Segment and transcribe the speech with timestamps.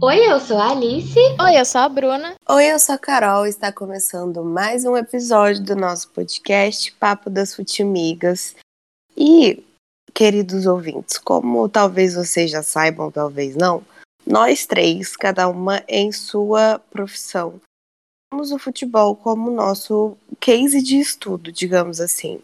[0.00, 1.18] Oi, eu sou a Alice.
[1.18, 2.36] Oi, eu sou a Bruna.
[2.48, 3.46] Oi, eu sou a Carol.
[3.46, 8.54] Está começando mais um episódio do nosso podcast Papo das Futimigas.
[9.16, 9.60] E,
[10.14, 13.82] queridos ouvintes, como talvez vocês já saibam, talvez não,
[14.24, 17.60] nós três, cada uma em sua profissão,
[18.30, 22.40] temos o futebol como nosso case de estudo, digamos assim.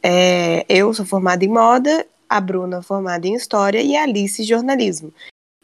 [0.00, 5.12] É, eu sou formada em moda, a Bruna formada em história e a Alice jornalismo.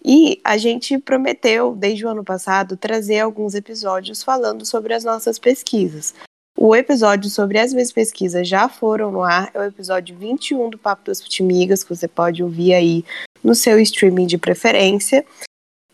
[0.05, 5.39] E a gente prometeu, desde o ano passado, trazer alguns episódios falando sobre as nossas
[5.39, 6.15] pesquisas.
[6.59, 10.79] O episódio sobre as minhas pesquisas já foram no ar, é o episódio 21 do
[10.79, 13.05] Papo das Futimigas, que você pode ouvir aí
[13.43, 15.25] no seu streaming de preferência.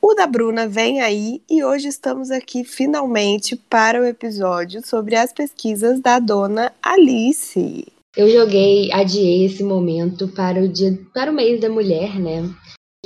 [0.00, 5.32] O da Bruna vem aí e hoje estamos aqui finalmente para o episódio sobre as
[5.32, 7.86] pesquisas da dona Alice.
[8.16, 12.48] Eu joguei, adiei esse momento para o dia, para o mês da mulher, né?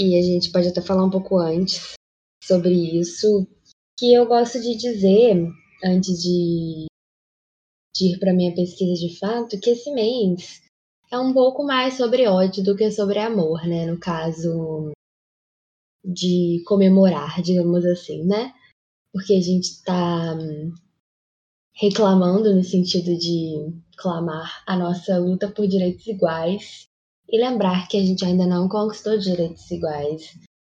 [0.02, 1.94] E a gente pode até falar um pouco antes
[2.42, 3.46] sobre isso,
[3.96, 5.48] que eu gosto de dizer
[5.84, 6.86] antes de,
[7.94, 10.60] de ir para minha pesquisa de fato, que esse mês
[11.08, 13.86] é um pouco mais sobre ódio do que sobre amor, né?
[13.86, 14.90] No caso
[16.04, 18.52] de comemorar, digamos assim, né?
[19.12, 20.36] Porque a gente está
[21.76, 26.88] reclamando no sentido de clamar a nossa luta por direitos iguais
[27.28, 30.34] e lembrar que a gente ainda não conquistou direitos iguais.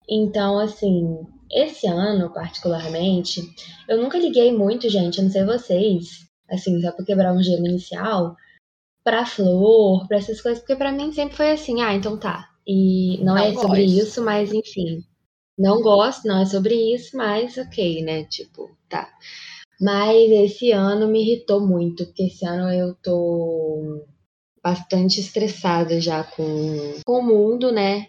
[0.08, 3.42] Então, assim, esse ano, particularmente,
[3.88, 7.66] eu nunca liguei muito, gente, eu não sei vocês, assim, só pra quebrar um gelo
[7.66, 8.36] inicial,
[9.05, 12.48] pra flor, pra essas coisas, porque pra mim sempre foi assim, ah, então tá.
[12.66, 15.05] E não, não é sobre isso, mas enfim.
[15.58, 18.25] Não gosto, não é sobre isso, mas ok, né?
[18.25, 19.08] Tipo, tá.
[19.81, 24.05] Mas esse ano me irritou muito, porque esse ano eu tô
[24.67, 28.09] bastante estressada já com, com o mundo, né?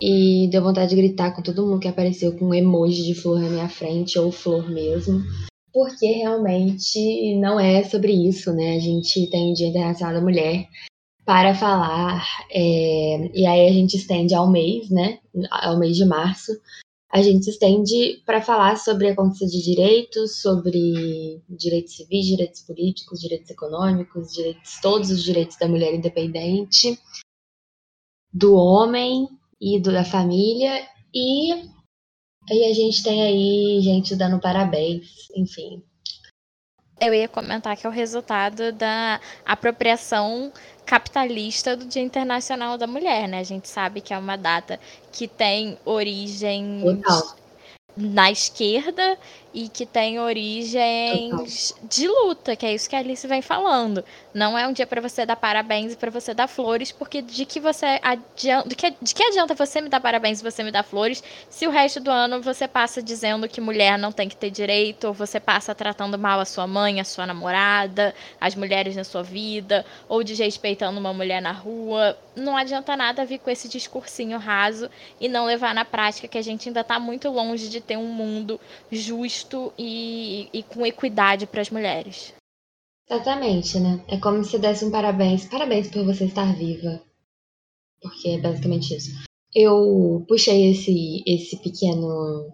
[0.00, 3.40] E deu vontade de gritar com todo mundo que apareceu com um emoji de flor
[3.40, 5.20] na minha frente, ou flor mesmo.
[5.72, 8.76] Porque realmente não é sobre isso, né?
[8.76, 10.68] A gente tem Dia Internacional da Mulher
[11.24, 15.18] para falar, é, e aí a gente estende ao mês, né?
[15.50, 16.52] Ao mês de março,
[17.16, 23.20] a gente estende para falar sobre a conquista de direitos, sobre direitos civis, direitos políticos,
[23.20, 27.00] direitos econômicos, direitos, todos os direitos da mulher independente,
[28.30, 29.26] do homem
[29.58, 31.52] e do, da família e
[32.50, 35.82] aí a gente tem aí gente dando parabéns, enfim.
[36.98, 40.50] Eu ia comentar que é o resultado da apropriação
[40.86, 43.40] capitalista do Dia Internacional da Mulher, né?
[43.40, 44.80] A gente sabe que é uma data
[45.12, 46.82] que tem origem
[47.96, 49.18] na esquerda
[49.56, 54.04] e que tem origens de luta, que é isso que a Alice vem falando.
[54.34, 57.46] Não é um dia para você dar parabéns e para você dar flores, porque de
[57.46, 60.70] que você adianta, de que, de que adianta você me dar parabéns e você me
[60.70, 64.36] dar flores, se o resto do ano você passa dizendo que mulher não tem que
[64.36, 68.94] ter direito, ou você passa tratando mal a sua mãe, a sua namorada, as mulheres
[68.94, 72.18] na sua vida, ou desrespeitando uma mulher na rua.
[72.36, 76.42] Não adianta nada vir com esse discursinho raso e não levar na prática que a
[76.42, 78.60] gente ainda está muito longe de ter um mundo
[78.90, 82.34] justo e, e com equidade para as mulheres.
[83.08, 84.04] Exatamente, né?
[84.08, 85.46] É como se desse um parabéns.
[85.46, 87.00] Parabéns por você estar viva.
[88.00, 89.12] Porque é basicamente isso.
[89.54, 92.52] Eu puxei esse, esse pequeno,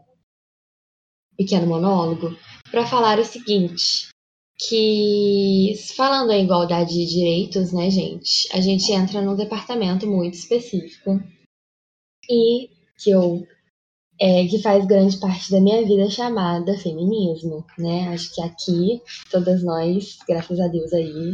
[1.36, 2.36] pequeno monólogo
[2.70, 4.08] para falar o seguinte.
[4.68, 8.46] Que falando em igualdade de direitos, né, gente?
[8.52, 11.18] A gente entra num departamento muito específico
[12.30, 12.68] e
[12.98, 13.44] que eu
[14.22, 18.06] é, que faz grande parte da minha vida chamada feminismo, né?
[18.10, 21.32] Acho que aqui, todas nós, graças a Deus aí,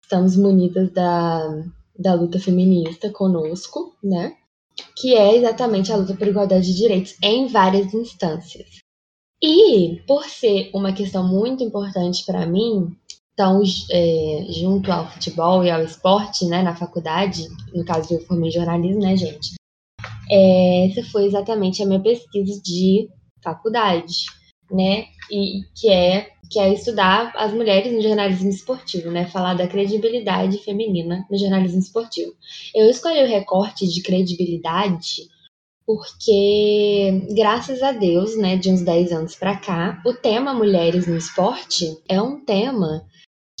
[0.00, 1.64] estamos munidas da,
[1.98, 4.36] da luta feminista conosco, né?
[4.96, 8.68] Que é exatamente a luta por igualdade de direitos em várias instâncias.
[9.42, 12.96] E, por ser uma questão muito importante para mim,
[13.34, 18.52] então, é, junto ao futebol e ao esporte, né, na faculdade, no caso eu formei
[18.52, 19.54] jornalismo, né, gente?
[20.32, 23.08] É, essa foi exatamente a minha pesquisa de
[23.42, 24.24] faculdade,
[24.70, 25.04] né?
[25.30, 29.26] E que é que é estudar as mulheres no jornalismo esportivo, né?
[29.26, 32.32] Falar da credibilidade feminina no jornalismo esportivo.
[32.74, 35.28] Eu escolhi o recorte de credibilidade
[35.86, 41.16] porque, graças a Deus, né, de uns 10 anos para cá, o tema mulheres no
[41.16, 43.04] esporte é um tema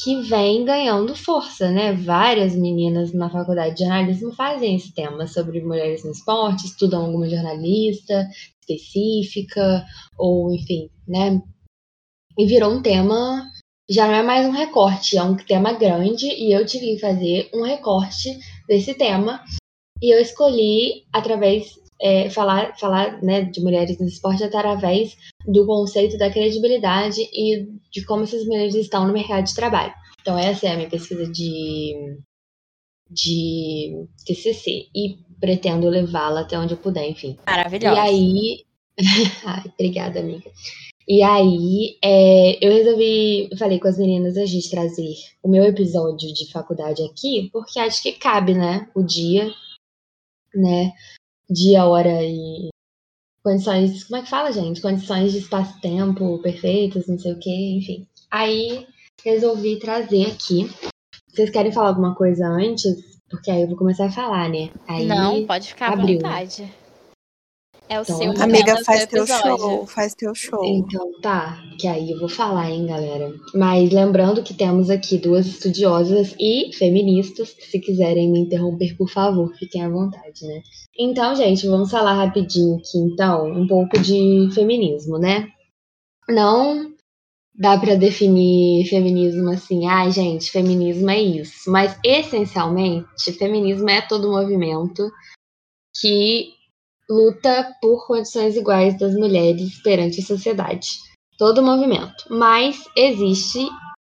[0.02, 1.92] que vem ganhando força, né?
[1.92, 7.28] Várias meninas na faculdade de jornalismo fazem esse tema sobre mulheres no esporte, estudam alguma
[7.28, 8.28] jornalista
[8.60, 9.84] específica,
[10.18, 11.40] ou enfim, né?
[12.36, 13.48] E virou um tema,
[13.88, 17.50] já não é mais um recorte, é um tema grande, e eu tive que fazer
[17.54, 19.42] um recorte desse tema.
[20.02, 25.16] E eu escolhi, através é, falar, falar né, de mulheres no esporte através
[25.46, 29.94] do conceito da credibilidade e de como essas mulheres estão no mercado de trabalho.
[30.20, 32.18] Então, essa é a minha pesquisa de,
[33.08, 37.38] de TCC e pretendo levá-la até onde eu puder, enfim.
[37.46, 37.96] Maravilhosa.
[37.96, 38.64] E aí.
[39.46, 40.50] Ai, obrigada, amiga.
[41.06, 46.32] E aí, é, eu resolvi, falei com as meninas a gente trazer o meu episódio
[46.32, 48.88] de faculdade aqui, porque acho que cabe, né?
[48.94, 49.50] O dia,
[50.54, 50.92] né?
[51.50, 52.68] Dia, hora e
[53.44, 54.04] condições.
[54.04, 54.80] Como é que fala, gente?
[54.80, 58.06] Condições de espaço-tempo perfeitas, não sei o quê, enfim.
[58.30, 58.86] Aí
[59.24, 60.70] resolvi trazer aqui.
[61.28, 63.20] Vocês querem falar alguma coisa antes?
[63.28, 64.70] Porque aí eu vou começar a falar, né?
[64.86, 66.18] Aí Não, pode ficar abriu.
[66.18, 66.72] à vontade.
[67.92, 69.58] É o Então, seu Amiga, Amiga, faz teu episódio.
[69.58, 70.64] show, faz teu show.
[70.64, 73.34] Então tá, que aí eu vou falar, hein, galera.
[73.54, 79.10] Mas lembrando que temos aqui duas estudiosas e feministas, que se quiserem me interromper, por
[79.10, 80.62] favor, fiquem à vontade, né?
[80.98, 85.48] Então, gente, vamos falar rapidinho aqui, então, um pouco de feminismo, né?
[86.26, 86.94] Não
[87.54, 91.70] dá pra definir feminismo assim, ai, gente, feminismo é isso.
[91.70, 95.10] Mas, essencialmente, feminismo é todo movimento
[96.00, 96.61] que
[97.08, 100.88] luta por condições iguais das mulheres perante a sociedade.
[101.38, 102.24] Todo movimento.
[102.30, 103.60] Mas existe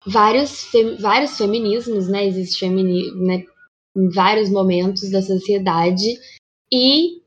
[0.05, 2.25] vários, fe- vários feminismos, né?
[2.25, 3.43] Existe feminismo né?
[3.95, 6.19] em vários momentos da sociedade
[6.71, 7.21] e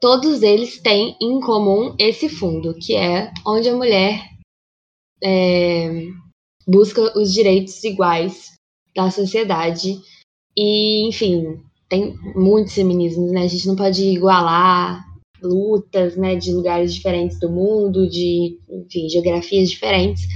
[0.00, 4.22] todos eles têm em comum esse fundo, que é onde a mulher
[5.22, 6.06] é,
[6.66, 8.52] busca os direitos iguais
[8.94, 10.00] da sociedade.
[10.56, 13.42] E, enfim, tem muitos feminismos, né?
[13.42, 15.04] A gente não pode igualar
[15.42, 20.26] lutas, né, de lugares diferentes do mundo, de, enfim, geografias diferentes.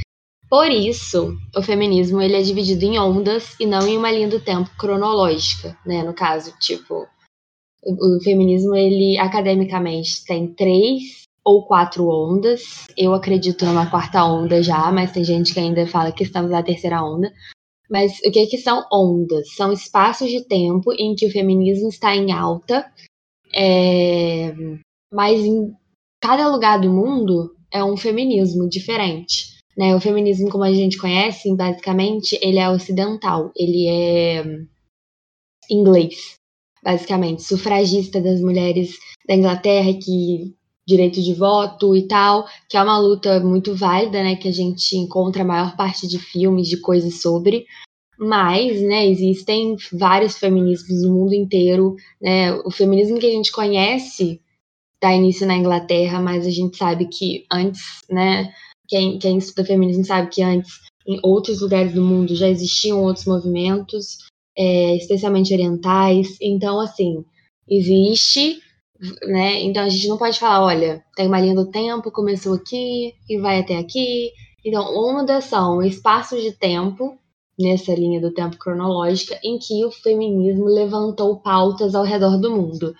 [0.49, 4.38] Por isso, o feminismo ele é dividido em ondas e não em uma linha do
[4.38, 6.02] tempo cronológica, né?
[6.02, 7.06] No caso, tipo,
[7.82, 12.87] o, o feminismo ele academicamente tem três ou quatro ondas.
[12.96, 16.62] Eu acredito numa quarta onda já, mas tem gente que ainda fala que estamos na
[16.62, 17.32] terceira onda.
[17.93, 19.55] Mas o que, que são ondas?
[19.55, 22.91] São espaços de tempo em que o feminismo está em alta,
[23.55, 24.55] é,
[25.12, 25.71] mas em
[26.19, 29.59] cada lugar do mundo é um feminismo diferente.
[29.77, 29.94] Né?
[29.94, 34.43] O feminismo, como a gente conhece, basicamente, ele é ocidental, ele é
[35.71, 36.37] inglês,
[36.83, 38.97] basicamente, sufragista das mulheres
[39.29, 40.55] da Inglaterra que
[40.87, 44.96] direito de voto e tal, que é uma luta muito válida, né, que a gente
[44.96, 47.64] encontra a maior parte de filmes, de coisas sobre,
[48.19, 54.40] mas, né, existem vários feminismos no mundo inteiro, né, o feminismo que a gente conhece
[55.00, 58.52] dá início na Inglaterra, mas a gente sabe que antes, né,
[58.87, 63.26] quem, quem estuda feminismo sabe que antes, em outros lugares do mundo, já existiam outros
[63.26, 64.19] movimentos,
[64.56, 67.25] é, especialmente orientais, então, assim,
[67.69, 68.61] existe
[69.25, 69.62] né?
[69.62, 73.38] Então a gente não pode falar, olha, tem uma linha do tempo, começou aqui e
[73.38, 74.31] vai até aqui.
[74.64, 77.19] Então, ondas são espaços de tempo
[77.58, 82.94] nessa linha do tempo cronológica em que o feminismo levantou pautas ao redor do mundo.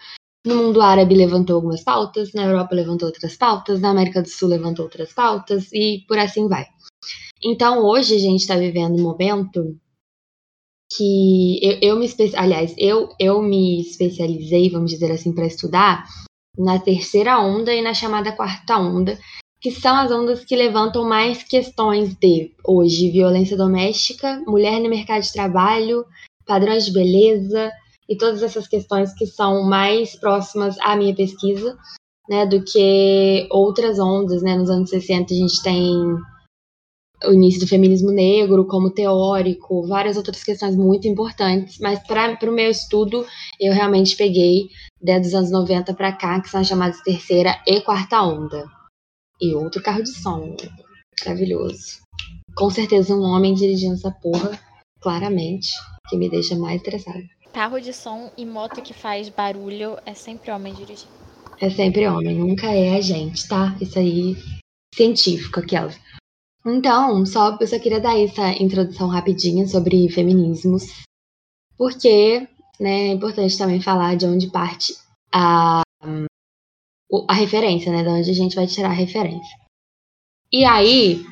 [0.45, 4.49] No mundo árabe levantou algumas pautas, na Europa levantou outras pautas, na América do Sul
[4.49, 6.67] levantou outras pautas e por assim vai.
[7.43, 9.77] Então hoje a gente está vivendo um momento
[10.97, 16.05] que eu, eu me aliás, eu, eu me especializei, vamos dizer assim, para estudar
[16.57, 19.19] na terceira onda e na chamada quarta onda,
[19.61, 25.23] que são as ondas que levantam mais questões de hoje violência doméstica, mulher no mercado
[25.23, 26.05] de trabalho,
[26.47, 27.71] padrões de beleza
[28.09, 31.79] e todas essas questões que são mais próximas à minha pesquisa,
[32.29, 34.57] né, do que outras ondas, né?
[34.57, 36.17] Nos anos 60 a gente tem
[37.25, 42.53] o início do feminismo negro como teórico, várias outras questões muito importantes, mas para o
[42.53, 43.27] meu estudo
[43.61, 44.69] eu realmente peguei
[45.01, 48.65] desde os anos 90 para cá, que são as chamadas terceira e quarta onda.
[49.41, 50.57] E outro carro de som,
[51.25, 52.01] maravilhoso.
[52.55, 54.59] Com certeza um homem dirigindo essa porra,
[55.01, 55.71] claramente,
[56.09, 57.25] que me deixa mais estressada.
[57.53, 61.13] Carro de som e moto que faz barulho é sempre homem dirigindo.
[61.61, 63.77] É sempre homem, nunca é a gente, tá?
[63.81, 64.37] Isso aí,
[64.95, 65.99] científico, aquelas.
[66.65, 70.85] Então, só, eu só queria dar essa introdução rapidinha sobre feminismos,
[71.77, 72.47] porque
[72.79, 74.95] né, é importante também falar de onde parte
[75.33, 75.83] a,
[77.29, 78.03] a referência, né?
[78.03, 79.57] De onde a gente vai tirar a referência.
[80.53, 81.25] E aí,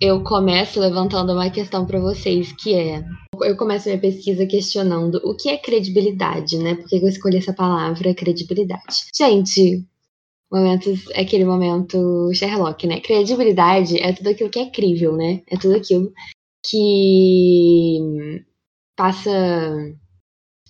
[0.00, 3.04] eu começo levantando uma questão para vocês, que é...
[3.40, 6.74] Eu começo minha pesquisa questionando o que é credibilidade, né?
[6.74, 9.06] Por que eu escolhi essa palavra, credibilidade?
[9.14, 9.86] Gente,
[10.50, 13.00] momentos, aquele momento Sherlock, né?
[13.00, 15.42] Credibilidade é tudo aquilo que é crível, né?
[15.48, 16.12] É tudo aquilo
[16.64, 17.98] que
[18.96, 19.30] passa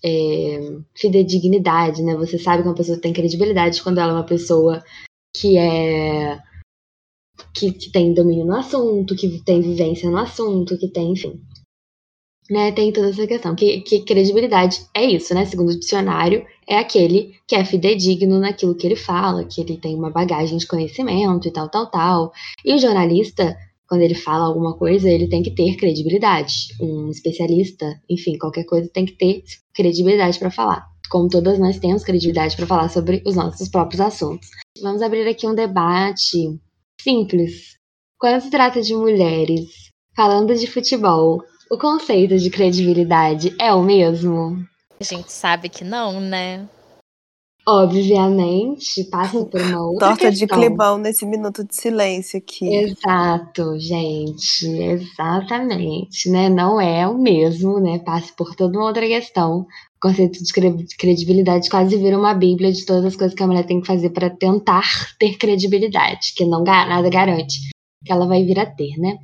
[0.05, 2.15] é, fidedignidade, né?
[2.17, 4.83] Você sabe que uma pessoa tem credibilidade quando ela é uma pessoa
[5.35, 6.39] que é
[7.55, 11.41] que, que, tem domínio no assunto, que tem vivência no assunto, que tem, enfim.
[12.49, 13.57] Né, tem toda essa questão.
[13.57, 15.45] Que, que credibilidade é isso, né?
[15.45, 19.97] Segundo o dicionário, é aquele que é fidedigno naquilo que ele fala, que ele tem
[19.97, 22.33] uma bagagem de conhecimento e tal, tal, tal.
[22.65, 23.57] E o jornalista,
[23.89, 26.69] quando ele fala alguma coisa, ele tem que ter credibilidade.
[26.81, 29.43] Um especialista, enfim, qualquer coisa tem que ter
[29.75, 30.87] credibilidade para falar.
[31.11, 34.49] Como todas nós temos credibilidade para falar sobre os nossos próprios assuntos.
[34.83, 36.59] Vamos abrir aqui um debate
[37.01, 37.77] simples.
[38.19, 39.87] Quando se trata de mulheres
[40.17, 44.65] falando de futebol, o conceito de credibilidade é o mesmo?
[45.01, 46.69] A gente sabe que não, né?
[47.69, 50.47] Obviamente, passa por uma outra Torta questão.
[50.47, 52.73] de climão nesse minuto de silêncio aqui.
[52.73, 56.49] Exato, gente, exatamente, né?
[56.49, 57.99] Não é o mesmo, né?
[57.99, 59.63] Passa por toda uma outra questão.
[59.63, 63.67] O conceito de credibilidade quase vira uma bíblia de todas as coisas que a mulher
[63.67, 64.85] tem que fazer para tentar
[65.19, 67.57] ter credibilidade, que não nada garante
[68.05, 69.19] que ela vai vir a ter, né?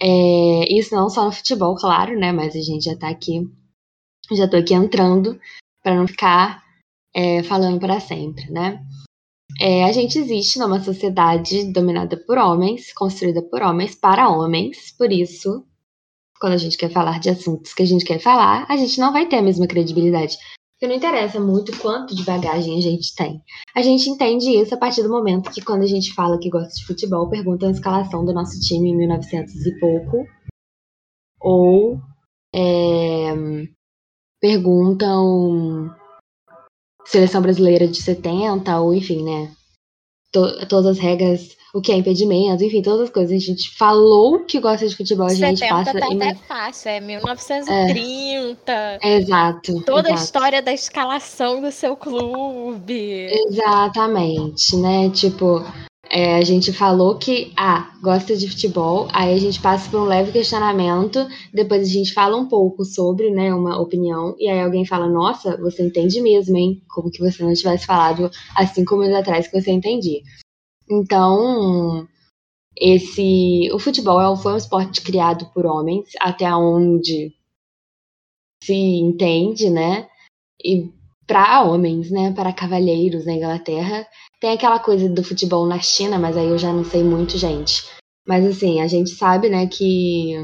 [0.00, 2.32] É, isso não só no futebol, claro, né?
[2.32, 3.48] Mas a gente já tá aqui,
[4.32, 5.38] já tô aqui entrando
[5.82, 6.62] para não ficar
[7.14, 8.84] é, falando para sempre, né?
[9.58, 15.10] É, a gente existe numa sociedade dominada por homens, construída por homens para homens, por
[15.10, 15.64] isso,
[16.38, 19.12] quando a gente quer falar de assuntos que a gente quer falar, a gente não
[19.12, 20.36] vai ter a mesma credibilidade.
[20.76, 23.42] Porque não interessa muito quanto de bagagem a gente tem.
[23.74, 26.74] A gente entende isso a partir do momento que, quando a gente fala que gosta
[26.74, 30.26] de futebol, pergunta a escalação do nosso time em 1900 e pouco.
[31.40, 31.98] Ou
[32.54, 33.32] é,
[34.38, 35.90] perguntam
[37.06, 39.54] seleção brasileira de 70, ou enfim, né?
[40.30, 43.36] To todas as regras, o que é impedimento, enfim, todas as coisas.
[43.36, 45.98] A gente falou que gosta de futebol, a gente 70 passa.
[45.98, 48.98] tá em- até fácil, é 1930.
[49.02, 49.82] Exato.
[49.84, 50.24] Toda a exato.
[50.24, 53.28] história da escalação do seu clube.
[53.48, 55.10] Exatamente, né?
[55.10, 55.62] Tipo,
[56.10, 60.04] é, a gente falou que, ah, gosta de futebol, aí a gente passa por um
[60.04, 64.86] leve questionamento, depois a gente fala um pouco sobre, né, uma opinião, e aí alguém
[64.86, 66.80] fala, nossa, você entende mesmo, hein?
[66.88, 70.20] Como que você não tivesse falado há cinco minutos atrás que você entendia.
[70.88, 72.06] Então,
[72.76, 77.32] esse, o futebol é foi um esporte criado por homens, até onde
[78.62, 80.08] se entende, né?
[80.62, 80.90] E
[81.26, 82.32] para homens, né?
[82.32, 84.06] Para cavalheiros na Inglaterra.
[84.40, 87.84] Tem aquela coisa do futebol na China, mas aí eu já não sei muito, gente.
[88.26, 90.34] Mas assim, a gente sabe, né, que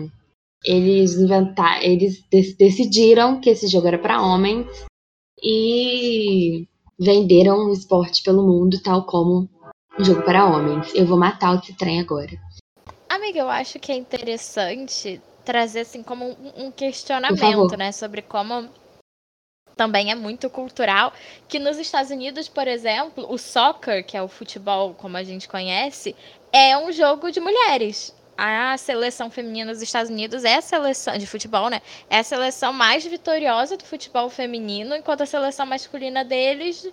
[0.65, 4.67] eles inventaram, eles de- decidiram que esse jogo era para homens
[5.43, 6.67] e
[6.99, 9.49] venderam o esporte pelo mundo tal como
[9.99, 10.95] um jogo para homens.
[10.95, 12.31] Eu vou matar esse trem agora.
[13.09, 18.69] Amiga, eu acho que é interessante trazer assim como um, um questionamento, né, sobre como
[19.77, 21.13] também é muito cultural
[21.49, 25.49] que nos Estados Unidos, por exemplo, o soccer, que é o futebol como a gente
[25.49, 26.15] conhece,
[26.53, 28.15] é um jogo de mulheres.
[28.37, 31.83] A seleção feminina dos Estados Unidos é a seleção de futebol, né?
[32.09, 36.89] É a seleção mais vitoriosa do futebol feminino, enquanto a seleção masculina deles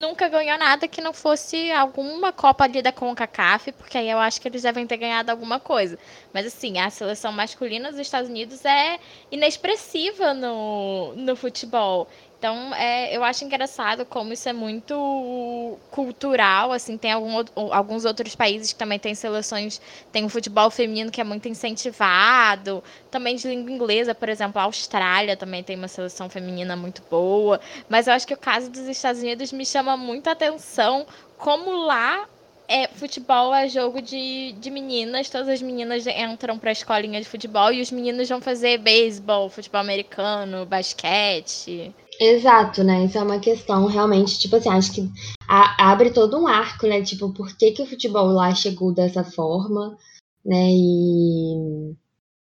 [0.00, 4.40] nunca ganhou nada que não fosse alguma Copa ali da CONCACAF, porque aí eu acho
[4.40, 5.98] que eles devem ter ganhado alguma coisa.
[6.32, 8.98] Mas assim, a seleção masculina dos Estados Unidos é
[9.30, 12.06] inexpressiva no, no futebol.
[12.42, 17.36] Então, é, eu acho engraçado como isso é muito cultural, assim, tem algum,
[17.70, 19.80] alguns outros países que também têm seleções,
[20.10, 22.82] tem o futebol feminino que é muito incentivado,
[23.12, 27.60] também de língua inglesa, por exemplo, a Austrália também tem uma seleção feminina muito boa,
[27.88, 31.06] mas eu acho que o caso dos Estados Unidos me chama muita atenção
[31.38, 32.26] como lá
[32.66, 37.72] é, futebol é jogo de, de meninas, todas as meninas entram pra escolinha de futebol
[37.72, 41.94] e os meninos vão fazer beisebol, futebol americano, basquete.
[42.24, 43.04] Exato, né?
[43.04, 45.10] Isso é uma questão realmente, tipo assim, acho que
[45.48, 47.02] a- abre todo um arco, né?
[47.02, 49.96] Tipo, por que, que o futebol lá chegou dessa forma,
[50.44, 50.68] né?
[50.70, 51.94] E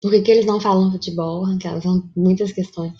[0.01, 1.45] por que, que eles não falam futebol?
[1.45, 2.93] Aquelas são muitas questões.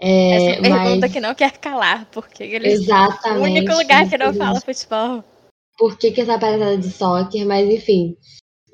[0.00, 2.80] É, Essa pergunta mas- que não quer calar, porque eles.
[2.80, 3.40] Exatamente.
[3.40, 5.24] O único lugar que não fala futebol.
[5.78, 8.16] Por que, que essa parada de soccer, mas enfim.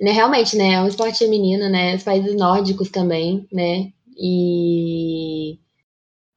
[0.00, 0.72] Né, realmente, né?
[0.74, 1.94] É um esporte feminino, né?
[1.94, 3.92] Os países nórdicos também, né?
[4.16, 5.58] E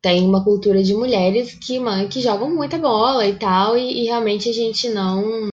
[0.05, 4.05] tem uma cultura de mulheres que, mano, que jogam muita bola e tal, e, e
[4.05, 5.49] realmente a gente não.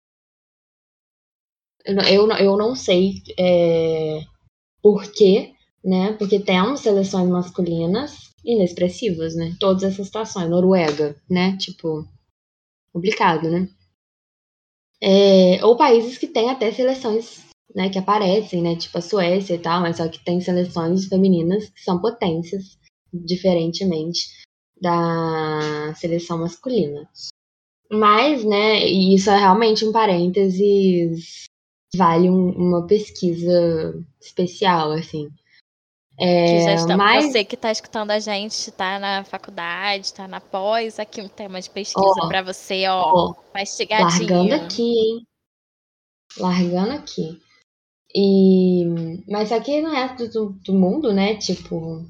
[1.85, 4.25] Eu, eu não sei é,
[4.83, 6.11] por quê, né?
[6.19, 9.55] Porque temos seleções masculinas inexpressivas, né?
[9.57, 10.49] Todas essas situações.
[10.49, 11.55] Noruega, né?
[11.55, 12.05] Tipo,
[12.91, 13.69] complicado, né?
[15.01, 18.75] É, ou países que têm até seleções né, que aparecem, né?
[18.75, 22.77] Tipo a Suécia e tal, mas só que tem seleções femininas que são potências,
[23.13, 24.40] diferentemente
[24.81, 27.07] da seleção masculina.
[27.91, 31.43] Mas, né, e isso é realmente um parênteses,
[31.95, 35.29] vale um, uma pesquisa especial, assim.
[36.17, 37.31] É, que já está, mas...
[37.31, 41.59] Você que está escutando a gente, está na faculdade, está na pós, aqui um tema
[41.61, 44.29] de pesquisa para você, ó, ó, mastigadinho.
[44.29, 45.27] Largando aqui, hein?
[46.37, 47.41] Largando aqui.
[48.15, 48.85] E...
[49.27, 52.05] Mas aqui no resto do, do mundo, né, tipo,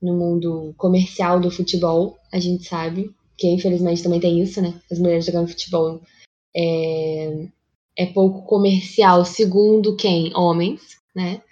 [0.00, 4.80] no mundo comercial do futebol, a gente sabe que infelizmente também tem isso, né?
[4.90, 6.00] As mulheres jogando futebol
[6.56, 7.48] é,
[7.98, 10.34] é pouco comercial, segundo quem?
[10.34, 10.80] Homens,
[11.14, 11.42] né?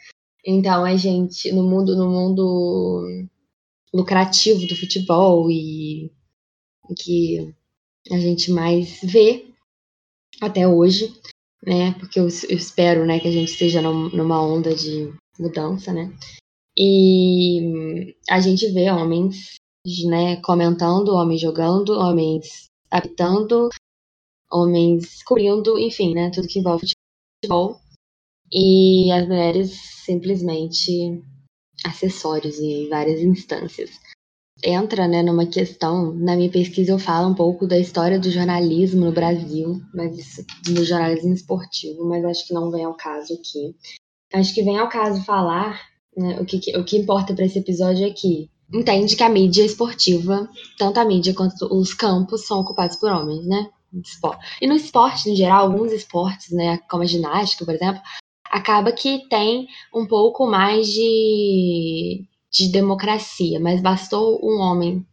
[0.46, 3.28] Então a gente no mundo no mundo
[3.92, 6.10] lucrativo do futebol e
[6.98, 7.54] que
[8.10, 9.46] a gente mais vê
[10.40, 11.14] até hoje,
[11.64, 11.92] né?
[11.98, 16.12] Porque eu, eu espero, né, que a gente esteja numa onda de mudança, né?
[16.76, 19.54] E a gente vê homens,
[20.06, 23.68] né, comentando, homens jogando, homens apitando,
[24.50, 26.86] homens cobrindo, enfim, né, tudo que envolve
[27.42, 27.80] futebol.
[28.52, 29.72] E as mulheres
[30.04, 31.22] simplesmente
[31.84, 33.90] acessórios em várias instâncias.
[34.62, 39.04] Entra, né, numa questão, na minha pesquisa eu falo um pouco da história do jornalismo
[39.04, 43.76] no Brasil, mas do jornalismo esportivo, mas acho que não vem ao caso aqui.
[44.32, 48.06] Acho que vem ao caso falar né, o, que, o que importa para esse episódio
[48.06, 52.96] é que entende que a mídia esportiva, tanto a mídia quanto os campos, são ocupados
[52.96, 53.68] por homens, né?
[54.60, 58.02] E no esporte, em geral, alguns esportes, né, como a ginástica, por exemplo,
[58.50, 65.06] acaba que tem um pouco mais de, de democracia, mas bastou um homem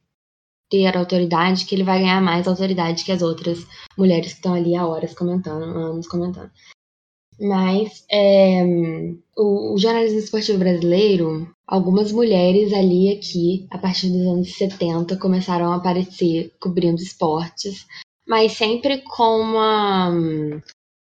[0.69, 3.59] ter autoridade que ele vai ganhar mais autoridade que as outras
[3.97, 6.49] mulheres que estão ali há horas comentando, anos comentando.
[7.41, 8.63] Mas é,
[9.35, 15.71] o, o, jornalismo esportivo brasileiro, algumas mulheres ali aqui, a partir dos anos 70, começaram
[15.71, 17.87] a aparecer cobrindo esportes,
[18.27, 20.11] mas sempre com uma.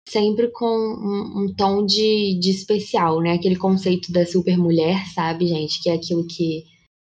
[0.07, 3.33] Sempre com um, um tom de, de especial, né?
[3.33, 5.81] Aquele conceito da super mulher, sabe, gente?
[5.83, 6.63] Que é aquilo que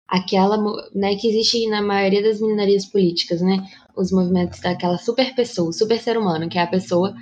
[0.07, 0.57] aquela,
[0.93, 3.67] né, que existe na maioria das minorias políticas, né?
[3.97, 7.13] Os movimentos daquela super pessoa, super ser humano, que é a pessoa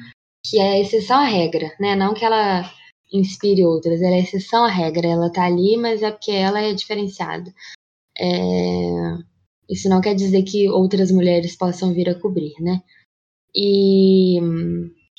[0.45, 1.95] que é exceção à regra, né?
[1.95, 2.69] Não que ela
[3.11, 5.07] inspire outras, ela é exceção à regra.
[5.07, 7.53] Ela tá ali, mas é porque ela é diferenciada.
[8.17, 9.33] É...
[9.69, 12.81] Isso não quer dizer que outras mulheres possam vir a cobrir, né?
[13.55, 14.39] E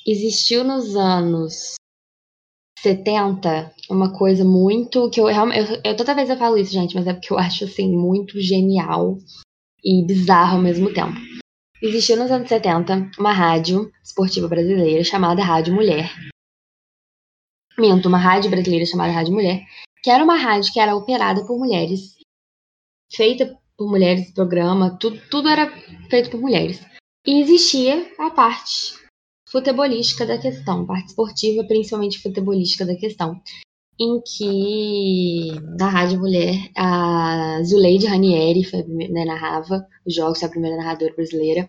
[0.05, 1.75] existiu nos anos
[2.79, 5.71] 70 uma coisa muito que eu realmente.
[5.71, 8.39] Eu, eu, toda vez eu falo isso, gente, mas é porque eu acho assim muito
[8.39, 9.17] genial
[9.83, 11.15] e bizarro ao mesmo tempo.
[11.81, 16.09] Existiu nos anos 70 uma rádio esportiva brasileira chamada Rádio Mulher.
[17.77, 19.61] Minto, uma rádio brasileira chamada Rádio Mulher,
[20.01, 22.15] que era uma rádio que era operada por mulheres,
[23.13, 25.69] feita por mulheres, programa, tudo, tudo era
[26.09, 26.79] feito por mulheres.
[27.27, 28.97] E existia a parte
[29.49, 33.41] futebolística da questão, parte esportiva, principalmente futebolística da questão,
[33.99, 40.51] em que na Rádio Mulher a Zuleide Ranieri foi, né, narrava os jogos, foi a
[40.51, 41.67] primeira narradora brasileira.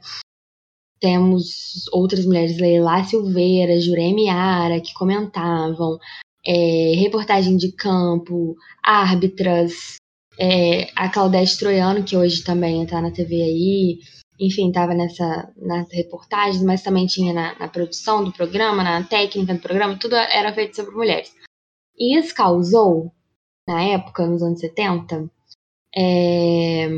[0.99, 5.99] Temos outras mulheres, Leila Silveira, Juremi Ara, que comentavam,
[6.45, 9.97] é, reportagem de campo, árbitras,
[10.39, 13.99] é, a Claudete Troiano, que hoje também está na TV aí,
[14.39, 19.55] enfim, estava nessa nas reportagens, mas também tinha na, na, produção do programa, na técnica
[19.55, 21.33] do programa, tudo era feito sobre mulheres.
[21.99, 23.13] E isso causou,
[23.67, 25.31] na época, nos anos 70,
[25.97, 26.89] é,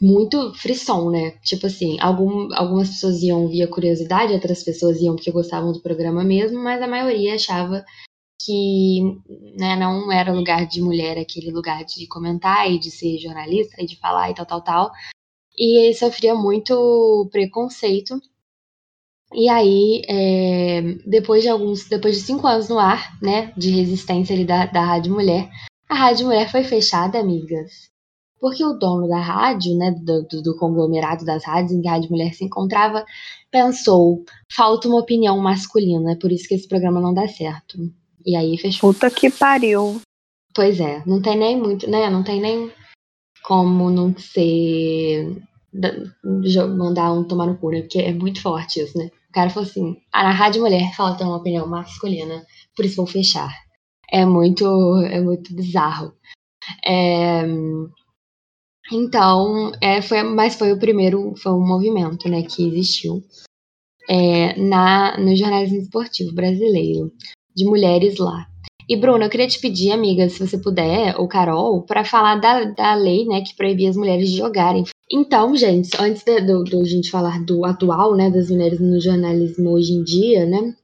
[0.00, 1.32] muito frisson, né?
[1.42, 6.24] Tipo assim, algum, algumas pessoas iam via curiosidade, outras pessoas iam porque gostavam do programa
[6.24, 7.84] mesmo, mas a maioria achava
[8.42, 9.00] que
[9.58, 13.86] né, não era lugar de mulher aquele lugar de comentar e de ser jornalista e
[13.86, 14.92] de falar e tal, tal, tal.
[15.58, 18.20] E sofria muito preconceito
[19.32, 24.34] e aí, é, depois de alguns, depois de cinco anos no ar, né, de resistência
[24.34, 25.50] ali da, da Rádio Mulher,
[25.88, 27.90] a Rádio Mulher foi fechada, amigas.
[28.38, 31.92] Porque o dono da rádio, né, do, do, do conglomerado das rádios em que a
[31.92, 33.04] Rádio Mulher se encontrava,
[33.50, 37.78] pensou: falta uma opinião masculina, é por isso que esse programa não dá certo.
[38.24, 38.92] E aí fechou.
[38.92, 40.00] Puta que pariu.
[40.54, 42.10] Pois é, não tem nem muito, né?
[42.10, 42.70] Não tem nem
[43.42, 45.36] como não ser
[46.76, 47.82] mandar um tomar no cu, né?
[47.82, 49.10] Porque é muito forte isso, né?
[49.28, 53.06] O cara falou assim: ah, na Rádio Mulher falta uma opinião masculina, por isso vou
[53.06, 53.50] fechar.
[54.10, 54.64] É muito,
[55.10, 56.12] é muito bizarro.
[56.84, 57.44] É,
[58.92, 63.22] então, é, foi, mas foi o primeiro, foi um movimento, né, que existiu
[64.08, 67.12] é, na, no jornalismo esportivo brasileiro,
[67.54, 68.46] de mulheres lá.
[68.88, 72.64] E, Bruna, eu queria te pedir, amiga, se você puder, ou Carol, para falar da,
[72.64, 74.84] da lei, né, que proibia as mulheres de jogarem.
[75.10, 80.02] Então, gente, antes de, gente falar do atual, né, das mulheres no jornalismo hoje em
[80.02, 80.74] dia, né,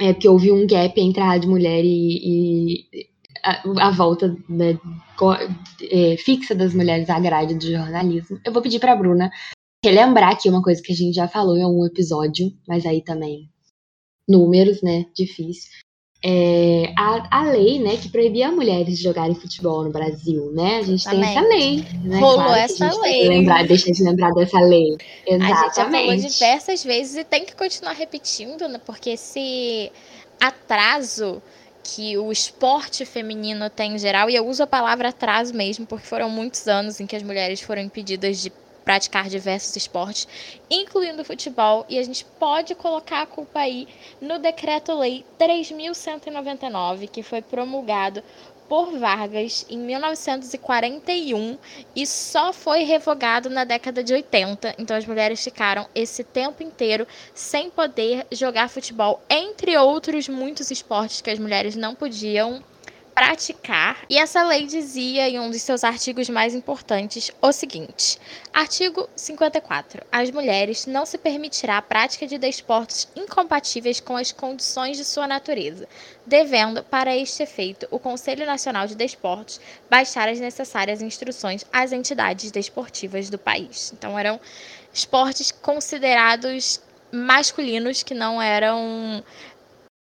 [0.00, 3.06] é porque houve um gap entre a rádio mulher e, e
[3.42, 4.78] a, a, volta né,
[5.90, 8.40] é, fixa das mulheres à grade do jornalismo.
[8.44, 9.30] Eu vou pedir para Bruna
[9.84, 13.50] relembrar aqui uma coisa que a gente já falou em algum episódio, mas aí também
[14.28, 15.70] números, né, difícil
[16.22, 20.76] é, a, a lei, né, que proibia mulheres de jogarem futebol no Brasil, né?
[20.78, 21.26] A gente Exatamente.
[21.26, 22.20] tem essa lei, né?
[22.20, 23.28] Rolou claro essa lei.
[23.28, 24.98] Lembrar, deixa de lembrar dessa lei.
[25.26, 25.52] Exatamente.
[25.52, 28.78] A gente já falou diversas vezes e tem que continuar repetindo, né?
[28.84, 29.90] Porque esse
[30.38, 31.42] atraso
[31.82, 36.06] que o esporte feminino tem em geral, e eu uso a palavra atraso mesmo, porque
[36.06, 38.52] foram muitos anos em que as mulheres foram impedidas de
[38.84, 40.26] praticar diversos esportes,
[40.70, 43.86] incluindo o futebol, e a gente pode colocar a culpa aí
[44.20, 48.22] no Decreto-Lei 3199, que foi promulgado
[48.70, 51.58] por Vargas em 1941
[51.96, 54.76] e só foi revogado na década de 80.
[54.78, 61.20] Então as mulheres ficaram esse tempo inteiro sem poder jogar futebol, entre outros muitos esportes
[61.20, 62.62] que as mulheres não podiam
[63.20, 63.98] praticar.
[64.08, 68.18] E essa lei dizia em um dos seus artigos mais importantes o seguinte:
[68.50, 70.02] Artigo 54.
[70.10, 75.26] As mulheres não se permitirá a prática de desportos incompatíveis com as condições de sua
[75.26, 75.86] natureza,
[76.24, 82.50] devendo, para este efeito, o Conselho Nacional de Desportos baixar as necessárias instruções às entidades
[82.50, 83.92] desportivas do país.
[83.92, 84.40] Então eram
[84.94, 86.80] esportes considerados
[87.12, 89.22] masculinos que não eram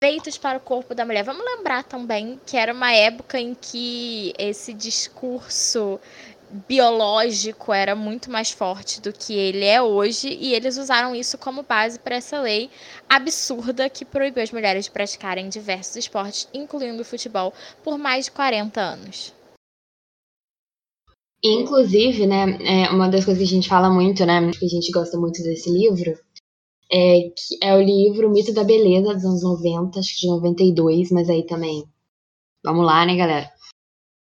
[0.02, 1.24] feitos para o corpo da mulher.
[1.24, 5.98] Vamos lembrar também que era uma época em que esse discurso
[6.68, 11.62] biológico era muito mais forte do que ele é hoje e eles usaram isso como
[11.62, 12.70] base para essa lei
[13.08, 18.30] absurda que proibiu as mulheres de praticarem diversos esportes, incluindo o futebol, por mais de
[18.30, 19.34] 40 anos.
[21.42, 24.90] Inclusive, né, é uma das coisas que a gente fala muito, né, que a gente
[24.90, 26.18] gosta muito desse livro,
[26.90, 31.10] é, que é o livro Mito da Beleza, dos anos 90, acho que de 92,
[31.10, 31.84] mas aí também.
[32.64, 33.50] Vamos lá, né, galera?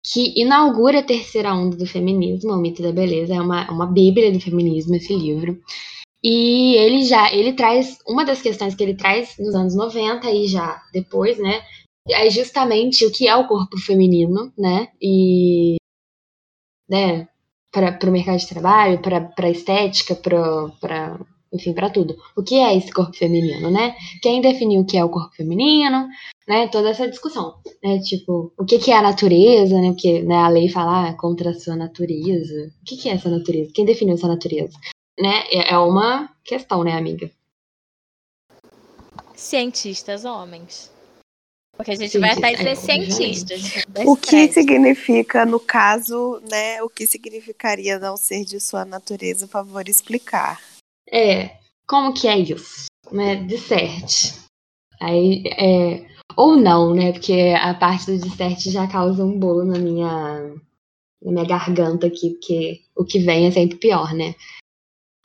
[0.03, 4.31] Que inaugura a terceira onda do feminismo, o Mito da Beleza, é uma, uma bíblia
[4.31, 5.61] do feminismo esse livro.
[6.23, 10.47] E ele já, ele traz, uma das questões que ele traz nos anos 90 e
[10.47, 11.61] já depois, né,
[12.09, 15.75] é justamente o que é o corpo feminino, né, e,
[16.89, 17.27] né,
[17.71, 21.19] para o mercado de trabalho, para a estética, para
[21.51, 22.17] enfim, para tudo.
[22.35, 23.95] O que é esse corpo feminino, né?
[24.21, 26.07] Quem definiu o que é o corpo feminino,
[26.47, 26.67] né?
[26.67, 27.99] Toda essa discussão, né?
[27.99, 29.89] Tipo, o que, que é a natureza, né?
[29.91, 32.71] Porque né, a lei fala ah, contra a sua natureza.
[32.81, 33.71] O que, que é essa natureza?
[33.73, 34.77] Quem definiu essa natureza?
[35.19, 35.43] Né?
[35.51, 37.31] É, é uma questão, né, amiga?
[39.35, 40.93] Cientistas homens.
[41.77, 43.83] Porque a gente vai atrás de cientistas.
[44.05, 46.81] O que significa, no caso, né?
[46.81, 49.45] O que significaria não ser de sua natureza?
[49.45, 50.61] Por favor, explicar.
[51.11, 52.85] É, como que é isso?
[53.11, 53.35] Né?
[53.43, 54.33] Disserte.
[54.99, 57.11] Aí, é, ou não, né?
[57.11, 60.39] Porque a parte do disserte já causa um bolo na minha,
[61.21, 64.33] na minha garganta aqui, porque o que vem é sempre pior, né?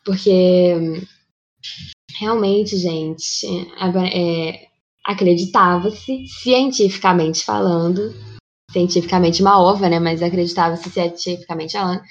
[0.04, 0.74] Porque
[2.18, 3.46] realmente, gente,
[4.14, 4.68] é,
[5.04, 8.14] acreditava-se, cientificamente falando,
[8.70, 9.98] cientificamente uma ova, né?
[9.98, 12.02] Mas acreditava-se cientificamente falando,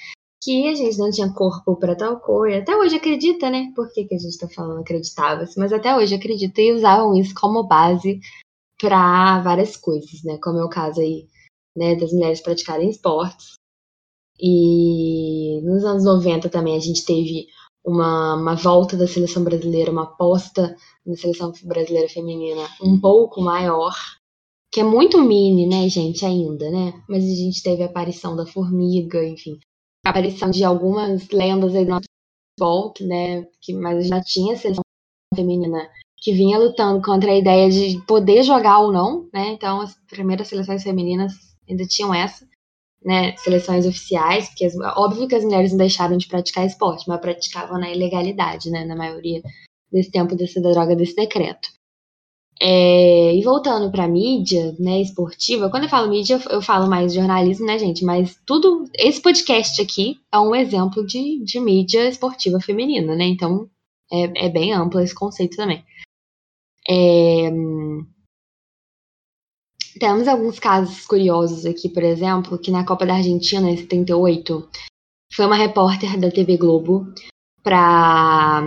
[0.42, 2.60] que a gente não tinha corpo para tal coisa.
[2.60, 3.72] Até hoje acredita, né?
[3.76, 5.60] Por que, que a gente tá falando acreditava-se?
[5.60, 8.20] Mas até hoje acredita e usavam isso como base
[8.80, 10.38] para várias coisas, né?
[10.42, 11.28] Como é o caso aí,
[11.76, 13.56] né, das mulheres praticarem esportes.
[14.40, 17.48] E nos anos 90 também a gente teve
[17.86, 20.76] uma, uma volta da seleção brasileira, uma aposta
[21.06, 23.94] na seleção brasileira feminina um pouco maior,
[24.72, 27.04] que é muito mini, né, gente, ainda, né?
[27.10, 29.60] Mas a gente teve a aparição da formiga, enfim,
[30.10, 32.06] aparição de algumas lendas aí do nosso
[32.60, 34.84] futebol, né, que, mas já tinha seleção
[35.36, 35.90] feminina
[36.22, 39.52] que vinha lutando contra a ideia de poder jogar ou não, né?
[39.52, 41.34] Então as primeiras seleções femininas
[41.68, 42.46] ainda tinham essa,
[43.04, 43.36] né?
[43.38, 44.68] Seleções oficiais, porque
[44.98, 48.84] óbvio que as mulheres não deixaram de praticar esporte, mas praticavam na ilegalidade, né?
[48.84, 49.42] Na maioria
[49.92, 51.70] desse tempo desse, da droga desse decreto.
[52.62, 57.66] É, e voltando para mídia, né, esportiva, quando eu falo mídia, eu falo mais jornalismo,
[57.66, 58.04] né, gente?
[58.04, 63.26] Mas tudo, esse podcast aqui é um exemplo de, de mídia esportiva feminina, né?
[63.26, 63.70] Então
[64.12, 65.86] é, é bem amplo esse conceito também.
[66.90, 67.50] É,
[70.00, 74.70] temos alguns casos curiosos aqui, por exemplo, que na Copa da Argentina, em 78,
[75.34, 77.06] foi uma repórter da TV Globo
[77.62, 78.62] para